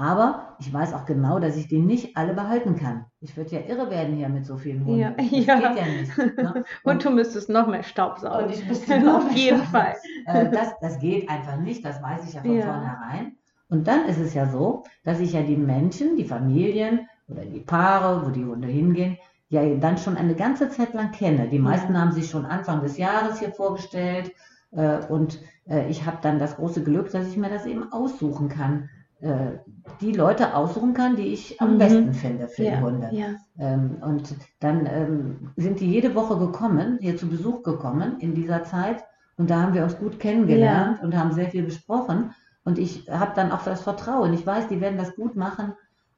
Aber 0.00 0.56
ich 0.60 0.72
weiß 0.72 0.94
auch 0.94 1.04
genau, 1.04 1.38
dass 1.40 1.56
ich 1.56 1.68
die 1.68 1.78
nicht 1.78 2.16
alle 2.16 2.32
behalten 2.32 2.74
kann. 2.74 3.04
Ich 3.20 3.36
würde 3.36 3.50
ja 3.56 3.60
irre 3.68 3.90
werden 3.90 4.16
hier 4.16 4.30
mit 4.30 4.46
so 4.46 4.56
vielen 4.56 4.86
Hunden. 4.86 4.98
Ja, 4.98 5.10
Das 5.10 5.30
ja. 5.30 5.56
geht 5.56 5.76
ja 5.76 5.84
nicht. 5.86 6.18
Ne? 6.38 6.64
Und 6.84 7.04
du 7.04 7.10
müsstest 7.10 7.50
noch 7.50 7.66
mehr 7.66 7.82
Staub 7.82 8.18
saugen. 8.18 8.46
Und 8.46 8.50
ich 8.54 8.66
müsste 8.66 8.98
noch 9.04 9.26
Auf 9.26 9.32
jeden 9.32 9.58
Staub 9.58 9.68
Fall. 9.68 9.94
äh, 10.24 10.50
das, 10.50 10.72
das 10.80 10.98
geht 11.00 11.28
einfach 11.28 11.58
nicht, 11.58 11.84
das 11.84 12.02
weiß 12.02 12.26
ich 12.26 12.32
ja 12.34 12.40
von 12.40 12.56
Ja. 12.56 12.62
vornherein. 12.72 13.36
Und 13.68 13.86
dann 13.86 14.06
ist 14.06 14.18
es 14.18 14.32
ja 14.32 14.46
so, 14.46 14.84
dass 15.04 15.20
ich 15.20 15.34
ja 15.34 15.42
die 15.42 15.56
Menschen, 15.56 16.16
die 16.16 16.24
Familien 16.24 17.06
oder 17.28 17.44
die 17.44 17.60
Paare, 17.60 18.24
wo 18.26 18.30
die 18.30 18.44
Hunde 18.44 18.68
hingehen, 18.68 19.18
ja 19.50 19.62
dann 19.76 19.98
schon 19.98 20.16
eine 20.16 20.34
ganze 20.34 20.70
Zeit 20.70 20.94
lang 20.94 21.10
kenne. 21.12 21.48
Die 21.48 21.58
meisten 21.58 22.00
haben 22.00 22.12
sich 22.12 22.30
schon 22.30 22.46
Anfang 22.46 22.80
des 22.80 22.96
Jahres 22.96 23.38
hier 23.38 23.50
vorgestellt 23.52 24.32
äh, 24.70 24.98
und 25.08 25.40
äh, 25.68 25.88
ich 25.90 26.06
habe 26.06 26.18
dann 26.22 26.38
das 26.38 26.56
große 26.56 26.82
Glück, 26.82 27.10
dass 27.10 27.28
ich 27.28 27.36
mir 27.36 27.50
das 27.50 27.66
eben 27.66 27.92
aussuchen 27.92 28.48
kann. 28.48 28.88
Äh, 29.20 29.58
die 30.00 30.12
Leute 30.12 30.54
aussuchen 30.54 30.94
kann, 30.94 31.16
die 31.16 31.32
ich 31.32 31.60
am 31.60 31.74
Mhm. 31.74 31.78
besten 31.78 32.14
finde 32.14 32.48
für 32.48 32.64
Ja, 32.64 32.76
die 32.76 32.82
Hunde. 32.82 33.08
ja. 33.12 33.26
Ähm, 33.58 33.96
und 34.02 34.34
dann 34.60 34.86
ähm, 34.86 35.50
sind 35.56 35.80
die 35.80 35.90
jede 35.90 36.14
Woche 36.14 36.38
gekommen, 36.38 36.98
hier 37.00 37.16
zu 37.16 37.26
Besuch 37.28 37.62
gekommen 37.62 38.16
in 38.20 38.34
dieser 38.34 38.64
Zeit. 38.64 39.04
Und 39.36 39.50
da 39.50 39.60
haben 39.62 39.74
wir 39.74 39.84
uns 39.84 39.98
gut 39.98 40.18
kennengelernt 40.20 41.02
und 41.02 41.16
haben 41.16 41.32
sehr 41.32 41.48
viel 41.48 41.62
besprochen. 41.64 42.32
Und 42.64 42.78
ich 42.78 43.08
habe 43.10 43.32
dann 43.34 43.52
auch 43.52 43.62
das 43.64 43.82
Vertrauen. 43.82 44.32
Ich 44.32 44.46
weiß, 44.46 44.68
die 44.68 44.80
werden 44.80 44.98
das 44.98 45.14
gut 45.16 45.36
machen. 45.36 45.72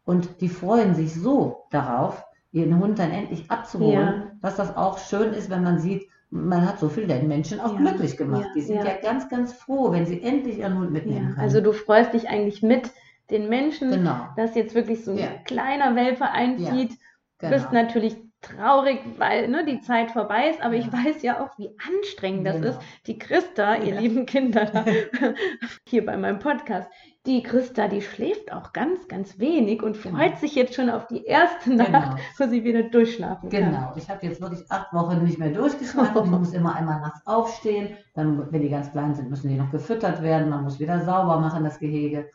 Und 0.05 0.41
die 0.41 0.49
freuen 0.49 0.95
sich 0.95 1.15
so 1.15 1.65
darauf, 1.71 2.25
ihren 2.53 2.79
Hund 2.79 2.99
dann 2.99 3.11
endlich 3.11 3.51
abzuholen, 3.51 3.93
Ja. 3.97 4.31
dass 4.43 4.57
das 4.57 4.77
auch 4.77 4.99
schön 4.99 5.33
ist, 5.33 5.51
wenn 5.51 5.63
man 5.63 5.79
sieht, 5.79 6.07
man 6.33 6.67
hat 6.67 6.81
so 6.81 6.89
viel 6.89 7.07
den 7.07 7.29
Menschen 7.29 7.61
auch 7.61 7.75
Ja, 7.75 7.79
glücklich 7.79 8.17
gemacht. 8.17 8.47
ja, 8.47 8.53
die 8.55 8.63
sind 8.63 8.77
ja. 8.77 8.87
ja. 8.87 8.97
ganz, 9.03 9.29
ganz 9.29 9.53
froh, 9.53 9.93
wenn 9.93 10.07
sie 10.07 10.23
endlich 10.23 10.59
ihren 10.59 10.79
Hund 10.79 10.91
mitnehmen 10.91 11.29
können. 11.29 11.39
also 11.39 11.61
du 11.61 11.73
freust 11.73 12.15
dich 12.15 12.29
eigentlich 12.29 12.63
mit 12.63 12.91
den 13.31 13.51
Menschen, 13.51 13.91
genau, 13.91 14.29
dass 14.37 14.55
jetzt 14.55 14.75
wirklich 14.75 15.05
so 15.05 15.13
ein 15.13 15.45
kleiner 15.45 15.95
Welpe 15.95 16.31
einzieht. 16.31 16.99
genau. 17.39 17.53
Bist 17.53 17.73
natürlich 17.73 18.17
traurig, 18.43 19.01
weil 19.19 19.49
ne, 19.49 19.65
die 19.65 19.81
Zeit 19.81 20.11
vorbei 20.11 20.51
ist, 20.51 20.61
aber 20.63 20.75
ja. 20.75 20.81
ich 20.81 20.93
weiß 20.93 21.23
ja 21.23 21.43
auch, 21.43 21.57
wie 21.59 21.71
anstrengend 21.97 22.47
das 22.47 22.57
genau. 22.57 22.69
ist. 22.69 22.81
Die 23.07 23.19
Christa, 23.19 23.77
ihr 23.77 23.99
lieben 24.01 24.27
Kinder, 24.27 24.85
hier 25.87 26.05
bei 26.05 26.17
meinem 26.17 26.39
Podcast, 26.39 26.89
die 27.25 27.43
Christa, 27.43 27.87
die 27.87 28.03
schläft 28.03 28.53
auch 28.53 28.73
ganz, 28.73 29.07
ganz 29.07 29.39
wenig 29.39 29.83
und 29.83 30.03
genau. 30.03 30.17
freut 30.17 30.39
sich 30.39 30.57
jetzt 30.57 30.75
schon 30.75 30.91
auf 30.91 31.07
die 31.07 31.25
erste 31.25 31.71
genau. 31.71 31.89
Nacht, 31.89 32.19
wo 32.37 32.49
sie 32.49 32.65
wieder 32.65 32.83
durchschlafen 32.83 33.49
kann. 33.49 33.71
Genau, 33.71 33.93
ich 33.97 34.11
habe 34.11 34.27
jetzt 34.27 34.41
wirklich 34.41 34.69
acht 34.71 34.93
Wochen 34.93 35.23
nicht 35.23 35.39
mehr 35.39 35.51
durchgeschlafen. 35.51 36.25
Ich 36.25 36.31
muss 36.39 36.53
immer 36.53 36.75
einmal 36.75 37.01
nachts 37.01 37.25
aufstehen. 37.25 37.97
Dann, 38.15 38.51
wenn 38.53 38.63
die 38.63 38.71
ganz 38.71 38.91
klein 38.91 39.15
sind, 39.15 39.31
müssen 39.31 39.49
die 39.49 39.57
noch 39.57 39.71
gefüttert 39.71 40.21
werden. 40.23 40.51
Man 40.51 40.65
muss 40.65 40.81
wieder 40.81 41.05
sauber 41.05 41.39
machen, 41.39 41.63
das 41.63 41.79
Gehege. 41.79 42.29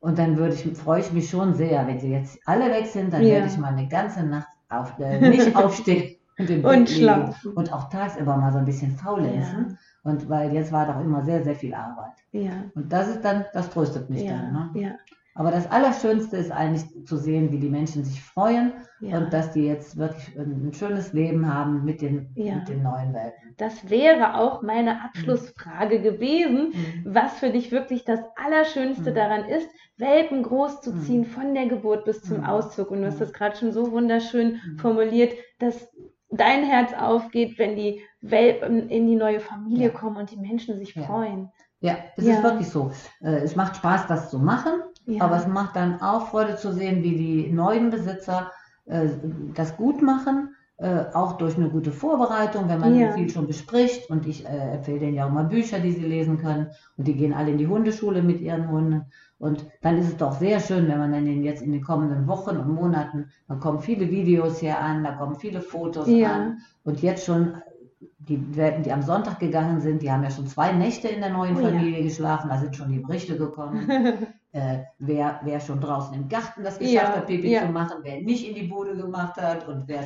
Und 0.00 0.18
dann 0.18 0.36
würde 0.36 0.54
ich, 0.54 0.76
freue 0.76 1.00
ich 1.00 1.12
mich 1.12 1.28
schon 1.28 1.54
sehr, 1.54 1.86
wenn 1.86 1.98
sie 1.98 2.10
jetzt 2.10 2.38
alle 2.46 2.70
weg 2.70 2.86
sind, 2.86 3.12
dann 3.12 3.22
ja. 3.22 3.34
werde 3.34 3.48
ich 3.48 3.58
mal 3.58 3.74
eine 3.74 3.88
ganze 3.88 4.22
Nacht 4.22 4.53
auf, 4.68 4.98
äh, 4.98 5.28
nicht 5.28 5.54
aufstehen 5.56 6.16
und, 6.38 6.64
und 6.64 6.90
schlafen. 6.90 7.52
Und 7.52 7.72
auch 7.72 7.88
tagsüber 7.88 8.36
mal 8.36 8.52
so 8.52 8.58
ein 8.58 8.64
bisschen 8.64 8.96
faulenzen. 8.96 9.70
Ja. 9.70 10.10
Und 10.10 10.28
weil 10.28 10.52
jetzt 10.52 10.72
war 10.72 10.86
doch 10.86 11.00
immer 11.00 11.24
sehr, 11.24 11.42
sehr 11.44 11.54
viel 11.54 11.74
Arbeit. 11.74 12.12
Ja. 12.32 12.52
Und 12.74 12.92
das 12.92 13.08
ist 13.08 13.24
dann, 13.24 13.44
das 13.52 13.70
tröstet 13.70 14.10
mich 14.10 14.22
ja. 14.22 14.32
dann. 14.32 14.52
Ne? 14.52 14.70
Ja. 14.80 14.90
Aber 15.36 15.50
das 15.50 15.68
Allerschönste 15.68 16.36
ist 16.36 16.52
eigentlich 16.52 16.84
zu 17.06 17.16
sehen, 17.16 17.50
wie 17.50 17.58
die 17.58 17.68
Menschen 17.68 18.04
sich 18.04 18.22
freuen 18.22 18.72
ja. 19.00 19.18
und 19.18 19.32
dass 19.32 19.50
die 19.50 19.66
jetzt 19.66 19.96
wirklich 19.96 20.38
ein 20.38 20.72
schönes 20.72 21.12
Leben 21.12 21.52
haben 21.52 21.84
mit 21.84 22.02
den, 22.02 22.30
ja. 22.36 22.56
mit 22.56 22.68
den 22.68 22.84
neuen 22.84 23.12
Welten. 23.12 23.54
Das 23.56 23.90
wäre 23.90 24.36
auch 24.38 24.62
meine 24.62 25.02
Abschlussfrage 25.02 25.98
mhm. 25.98 26.02
gewesen, 26.04 26.68
mhm. 26.68 27.02
was 27.04 27.34
für 27.34 27.50
dich 27.50 27.72
wirklich 27.72 28.04
das 28.04 28.20
Allerschönste 28.36 29.10
mhm. 29.10 29.14
daran 29.14 29.44
ist, 29.46 29.68
Welpen 29.96 30.44
großzuziehen 30.44 31.22
mhm. 31.22 31.26
von 31.26 31.54
der 31.54 31.66
Geburt 31.66 32.04
bis 32.04 32.22
zum 32.22 32.38
mhm. 32.38 32.44
Auszug. 32.44 32.92
Und 32.92 33.00
du 33.00 33.06
hast 33.06 33.16
mhm. 33.16 33.20
das 33.20 33.32
gerade 33.32 33.56
schon 33.56 33.72
so 33.72 33.90
wunderschön 33.90 34.60
formuliert, 34.78 35.32
dass 35.58 35.88
dein 36.30 36.64
Herz 36.64 36.92
aufgeht, 36.94 37.58
wenn 37.58 37.74
die 37.74 38.00
Welpen 38.20 38.88
in 38.88 39.08
die 39.08 39.16
neue 39.16 39.40
Familie 39.40 39.88
ja. 39.88 39.92
kommen 39.92 40.16
und 40.16 40.30
die 40.30 40.36
Menschen 40.36 40.78
sich 40.78 40.94
freuen. 40.94 41.50
Ja, 41.80 41.96
es 42.16 42.24
ist 42.24 42.42
wirklich 42.42 42.68
so. 42.68 42.92
Äh, 43.20 43.40
es 43.40 43.56
macht 43.56 43.76
Spaß, 43.76 44.06
das 44.06 44.30
zu 44.30 44.38
machen. 44.38 44.80
Ja. 45.06 45.24
Aber 45.24 45.36
es 45.36 45.46
macht 45.46 45.76
dann 45.76 46.00
auch 46.00 46.28
Freude 46.28 46.56
zu 46.56 46.72
sehen, 46.72 47.02
wie 47.02 47.16
die 47.16 47.52
neuen 47.52 47.90
Besitzer 47.90 48.50
äh, 48.86 49.08
das 49.54 49.76
gut 49.76 50.02
machen, 50.02 50.54
äh, 50.76 51.04
auch 51.12 51.36
durch 51.36 51.56
eine 51.56 51.68
gute 51.68 51.92
Vorbereitung, 51.92 52.68
wenn 52.68 52.80
man 52.80 52.98
ja. 52.98 53.12
viel 53.12 53.28
schon 53.28 53.46
bespricht. 53.46 54.10
Und 54.10 54.26
ich 54.26 54.44
äh, 54.44 54.74
empfehle 54.74 55.00
denen 55.00 55.14
ja 55.14 55.26
auch 55.26 55.30
mal 55.32 55.44
Bücher, 55.44 55.78
die 55.78 55.92
sie 55.92 56.04
lesen 56.04 56.38
können. 56.38 56.68
Und 56.96 57.06
die 57.06 57.14
gehen 57.14 57.34
alle 57.34 57.50
in 57.50 57.58
die 57.58 57.66
Hundeschule 57.66 58.22
mit 58.22 58.40
ihren 58.40 58.68
Hunden. 58.68 59.02
Und 59.38 59.66
dann 59.82 59.98
ist 59.98 60.08
es 60.08 60.16
doch 60.16 60.32
sehr 60.32 60.60
schön, 60.60 60.88
wenn 60.88 60.98
man 60.98 61.12
dann 61.12 61.26
jetzt 61.42 61.62
in 61.62 61.72
den 61.72 61.82
kommenden 61.82 62.26
Wochen 62.26 62.56
und 62.56 62.68
Monaten, 62.68 63.30
da 63.46 63.56
kommen 63.56 63.80
viele 63.80 64.10
Videos 64.10 64.60
hier 64.60 64.78
an, 64.78 65.04
da 65.04 65.12
kommen 65.12 65.34
viele 65.34 65.60
Fotos 65.60 66.08
ja. 66.08 66.32
an. 66.32 66.58
Und 66.82 67.02
jetzt 67.02 67.26
schon 67.26 67.54
die 68.28 68.38
die 68.38 68.92
am 68.92 69.02
Sonntag 69.02 69.38
gegangen 69.38 69.80
sind, 69.80 70.02
die 70.02 70.10
haben 70.10 70.22
ja 70.22 70.30
schon 70.30 70.46
zwei 70.46 70.72
Nächte 70.72 71.08
in 71.08 71.20
der 71.20 71.30
neuen 71.30 71.56
oh, 71.56 71.60
Familie 71.60 71.98
ja. 71.98 72.04
geschlafen, 72.04 72.48
da 72.48 72.58
sind 72.58 72.74
schon 72.74 72.90
die 72.90 73.00
Berichte 73.00 73.36
gekommen. 73.36 73.86
äh, 74.54 74.84
wer, 75.00 75.40
wer 75.42 75.58
schon 75.58 75.80
draußen 75.80 76.14
im 76.14 76.28
Garten 76.28 76.62
das 76.62 76.78
geschafft 76.78 76.94
ja, 76.94 77.16
hat, 77.16 77.26
Pipi 77.26 77.50
ja. 77.50 77.66
zu 77.66 77.72
machen, 77.72 77.98
wer 78.02 78.20
nicht 78.20 78.48
in 78.48 78.54
die 78.54 78.62
Bude 78.62 78.96
gemacht 78.96 79.36
hat 79.36 79.66
und 79.66 79.88
wer, 79.88 80.04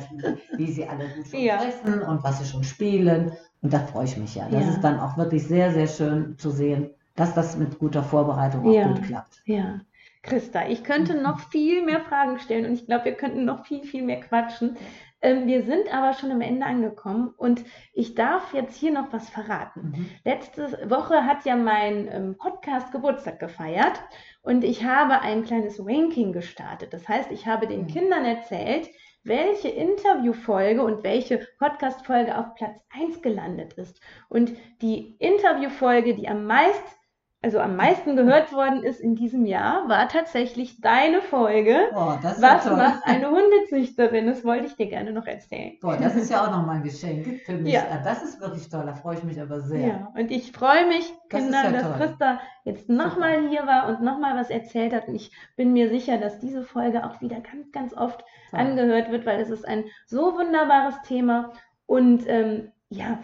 wie 0.57 0.71
sie 0.71 0.87
alle 0.87 1.07
gut 1.09 1.27
schon 1.27 1.47
fressen 1.47 2.01
und 2.01 2.23
was 2.23 2.39
sie 2.39 2.45
schon 2.45 2.63
spielen. 2.63 3.31
Und 3.61 3.71
da 3.71 3.79
freue 3.79 4.05
ich 4.05 4.17
mich 4.17 4.33
ja. 4.33 4.47
Das 4.49 4.67
ist 4.67 4.81
dann 4.81 4.99
auch 4.99 5.17
wirklich 5.17 5.45
sehr, 5.47 5.71
sehr 5.71 5.85
schön 5.85 6.35
zu 6.39 6.49
sehen, 6.49 6.89
dass 7.15 7.35
das 7.35 7.57
mit 7.57 7.77
guter 7.77 8.01
Vorbereitung 8.01 8.67
auch 8.67 8.87
gut 8.95 9.03
klappt. 9.03 9.41
Ja. 9.45 9.81
Christa, 10.23 10.67
ich 10.67 10.83
könnte 10.83 11.13
mhm. 11.13 11.21
noch 11.21 11.39
viel 11.51 11.85
mehr 11.85 12.01
Fragen 12.01 12.39
stellen 12.39 12.65
und 12.65 12.73
ich 12.73 12.87
glaube, 12.87 13.05
wir 13.05 13.13
könnten 13.13 13.45
noch 13.45 13.65
viel, 13.65 13.83
viel 13.83 14.03
mehr 14.03 14.19
quatschen. 14.19 14.77
Ähm, 15.21 15.47
wir 15.47 15.63
sind 15.63 15.93
aber 15.93 16.13
schon 16.13 16.31
am 16.31 16.41
Ende 16.41 16.65
angekommen 16.65 17.33
und 17.37 17.63
ich 17.93 18.15
darf 18.15 18.53
jetzt 18.53 18.75
hier 18.75 18.91
noch 18.91 19.11
was 19.11 19.29
verraten. 19.29 19.93
Mhm. 19.95 20.09
Letzte 20.23 20.89
Woche 20.89 21.25
hat 21.25 21.45
ja 21.45 21.55
mein 21.55 22.07
ähm, 22.11 22.35
Podcast 22.37 22.91
Geburtstag 22.91 23.39
gefeiert 23.39 24.01
und 24.49 24.63
ich 24.63 24.83
habe 24.83 25.21
ein 25.21 25.43
kleines 25.43 25.79
Ranking 25.79 26.33
gestartet. 26.33 26.91
Das 26.91 27.07
heißt, 27.07 27.31
ich 27.31 27.45
habe 27.45 27.67
den 27.67 27.83
mhm. 27.83 27.87
Kindern 27.87 28.25
erzählt, 28.25 28.89
welche 29.23 29.67
Interviewfolge 29.69 30.81
und 30.81 31.03
welche 31.03 31.45
Podcastfolge 31.59 32.35
auf 32.35 32.55
Platz 32.55 32.81
1 32.89 33.21
gelandet 33.21 33.73
ist. 33.73 34.01
Und 34.27 34.53
die 34.81 35.15
Interviewfolge, 35.19 36.15
die 36.15 36.27
am 36.27 36.45
meisten 36.45 36.98
also 37.41 37.59
am 37.59 37.77
meisten 37.77 38.17
gehört 38.17 38.51
worden 38.51 38.83
ist 38.83 38.99
in 38.99 39.15
diesem 39.15 39.45
Jahr, 39.45 39.87
war 39.87 40.09
tatsächlich 40.09 40.81
deine 40.81 41.21
Folge. 41.21 41.87
Boah, 41.93 42.19
das 42.21 42.41
Was 42.41 42.65
toll. 42.65 42.75
macht 42.75 43.01
eine 43.05 43.29
Hundezüchterin? 43.29 44.27
Das 44.27 44.43
wollte 44.43 44.65
ich 44.65 44.75
dir 44.75 44.87
gerne 44.87 45.13
noch 45.13 45.25
erzählen. 45.25 45.77
Boah, 45.81 45.95
das 45.95 46.17
ist 46.17 46.29
ja 46.29 46.45
auch 46.45 46.51
nochmal 46.51 46.77
ein 46.77 46.83
Geschenk 46.83 47.41
für 47.45 47.53
mich. 47.53 47.73
Ja. 47.73 47.85
ja. 47.89 48.01
das 48.03 48.23
ist 48.23 48.41
wirklich 48.41 48.67
toll, 48.69 48.83
da 48.85 48.93
freue 48.93 49.15
ich 49.17 49.23
mich 49.23 49.39
aber 49.39 49.61
sehr. 49.61 49.87
Ja, 49.87 50.11
und 50.15 50.31
ich 50.31 50.51
freue 50.51 50.85
mich, 50.87 51.13
das 51.29 51.43
Kinder, 51.43 51.63
ja 51.63 51.71
dass 51.71 51.83
toll. 51.83 51.93
Christa 51.97 52.41
jetzt 52.65 52.89
nochmal 52.89 53.47
hier 53.47 53.65
war 53.65 53.87
und 53.87 54.01
nochmal 54.01 54.35
was 54.35 54.49
erzählt 54.49 54.91
hat. 54.91 55.07
Und 55.07 55.15
ich 55.15 55.31
bin 55.55 55.71
mir 55.71 55.87
sicher, 55.87 56.17
dass 56.17 56.39
diese 56.39 56.63
Folge 56.63 57.05
auch 57.05 57.21
wieder 57.21 57.39
ganz, 57.39 57.71
ganz 57.71 57.93
oft 57.93 58.19
toll. 58.51 58.59
angehört 58.59 59.11
wird, 59.11 59.25
weil 59.25 59.39
es 59.39 59.49
ist 59.49 59.65
ein 59.65 59.85
so 60.05 60.33
wunderbares 60.33 61.01
Thema. 61.03 61.53
Und 61.85 62.27
ähm, 62.27 62.73
ja, 62.89 63.19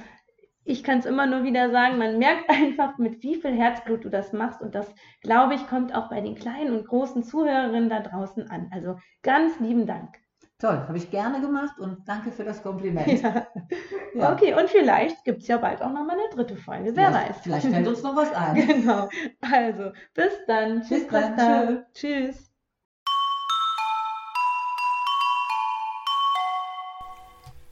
ich 0.65 0.83
kann 0.83 0.99
es 0.99 1.05
immer 1.05 1.27
nur 1.27 1.43
wieder 1.43 1.69
sagen, 1.71 1.97
man 1.97 2.17
merkt 2.17 2.49
einfach, 2.49 2.97
mit 2.97 3.23
wie 3.23 3.35
viel 3.35 3.53
Herzblut 3.53 4.03
du 4.03 4.09
das 4.09 4.33
machst. 4.33 4.61
Und 4.61 4.75
das, 4.75 4.93
glaube 5.21 5.53
ich, 5.53 5.67
kommt 5.67 5.95
auch 5.95 6.09
bei 6.09 6.19
den 6.19 6.35
kleinen 6.35 6.75
und 6.75 6.87
großen 6.87 7.23
Zuhörerinnen 7.23 7.89
da 7.89 8.01
draußen 8.01 8.49
an. 8.49 8.69
Also 8.71 8.97
ganz 9.21 9.59
lieben 9.59 9.85
Dank. 9.85 10.17
Toll, 10.57 10.85
habe 10.87 10.97
ich 10.97 11.11
gerne 11.11 11.41
gemacht 11.41 11.77
und 11.79 12.07
danke 12.07 12.31
für 12.31 12.43
das 12.43 12.61
Kompliment. 12.63 13.07
Ja. 13.21 13.47
Ja. 14.13 14.31
Okay, 14.31 14.53
und 14.53 14.69
vielleicht 14.69 15.25
gibt 15.25 15.41
es 15.41 15.49
ja 15.49 15.57
bald 15.57 15.81
auch 15.81 15.91
nochmal 15.91 16.15
eine 16.17 16.29
dritte 16.33 16.55
Folge, 16.55 16.95
wer 16.95 17.07
vielleicht, 17.09 17.29
weiß. 17.29 17.41
Vielleicht 17.41 17.67
fällt 17.67 17.85
uns 17.85 18.01
noch 18.01 18.15
was 18.15 18.31
ein. 18.33 18.55
Genau. 18.65 19.09
Also, 19.41 19.91
bis 20.13 20.31
dann. 20.47 20.83
Tschüss, 20.83 21.05
Christa. 21.09 21.83
Tschüss. 21.93 22.54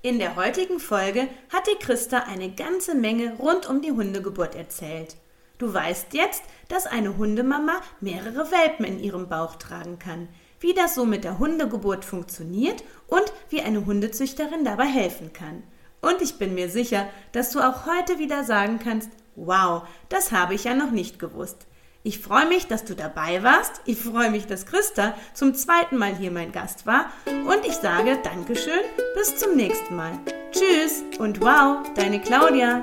In 0.05 0.19
der 0.19 0.35
heutigen 0.35 0.81
Folge 0.81 1.29
hat 1.49 1.65
die 1.65 1.81
Christa 1.81 2.25
eine 2.29 2.51
ganze 2.51 2.93
Menge 2.93 3.37
rund 3.39 3.69
um 3.69 3.81
die 3.81 3.93
Hundegeburt 3.93 4.53
erzählt. 4.53 5.15
Du 5.59 5.73
weißt 5.73 6.13
jetzt, 6.13 6.43
dass 6.67 6.85
eine 6.85 7.15
Hundemama 7.15 7.79
mehrere 8.01 8.51
Welpen 8.51 8.83
in 8.83 8.99
ihrem 8.99 9.29
Bauch 9.29 9.55
tragen 9.55 9.99
kann, 9.99 10.27
wie 10.59 10.73
das 10.73 10.95
so 10.95 11.05
mit 11.05 11.23
der 11.23 11.39
Hundegeburt 11.39 12.03
funktioniert 12.03 12.83
und 13.07 13.31
wie 13.47 13.61
eine 13.61 13.85
Hundezüchterin 13.85 14.65
dabei 14.65 14.87
helfen 14.87 15.31
kann. 15.31 15.63
Und 16.01 16.21
ich 16.21 16.35
bin 16.37 16.53
mir 16.53 16.67
sicher, 16.67 17.07
dass 17.31 17.51
du 17.51 17.61
auch 17.61 17.85
heute 17.85 18.19
wieder 18.19 18.43
sagen 18.43 18.79
kannst, 18.83 19.09
wow, 19.37 19.83
das 20.09 20.33
habe 20.33 20.53
ich 20.53 20.65
ja 20.65 20.73
noch 20.73 20.91
nicht 20.91 21.17
gewusst. 21.17 21.65
Ich 22.05 22.19
freue 22.19 22.47
mich, 22.47 22.67
dass 22.67 22.83
du 22.83 22.95
dabei 22.95 23.43
warst. 23.43 23.81
Ich 23.85 23.97
freue 23.97 24.29
mich, 24.29 24.45
dass 24.45 24.65
Christa 24.65 25.15
zum 25.33 25.55
zweiten 25.55 25.97
Mal 25.97 26.13
hier 26.13 26.31
mein 26.31 26.51
Gast 26.51 26.85
war. 26.85 27.05
Und 27.25 27.65
ich 27.65 27.75
sage 27.75 28.19
Dankeschön, 28.21 28.83
bis 29.15 29.37
zum 29.37 29.55
nächsten 29.55 29.95
Mal. 29.95 30.19
Tschüss 30.51 31.03
und 31.19 31.39
wow, 31.39 31.77
deine 31.95 32.19
Claudia. 32.19 32.81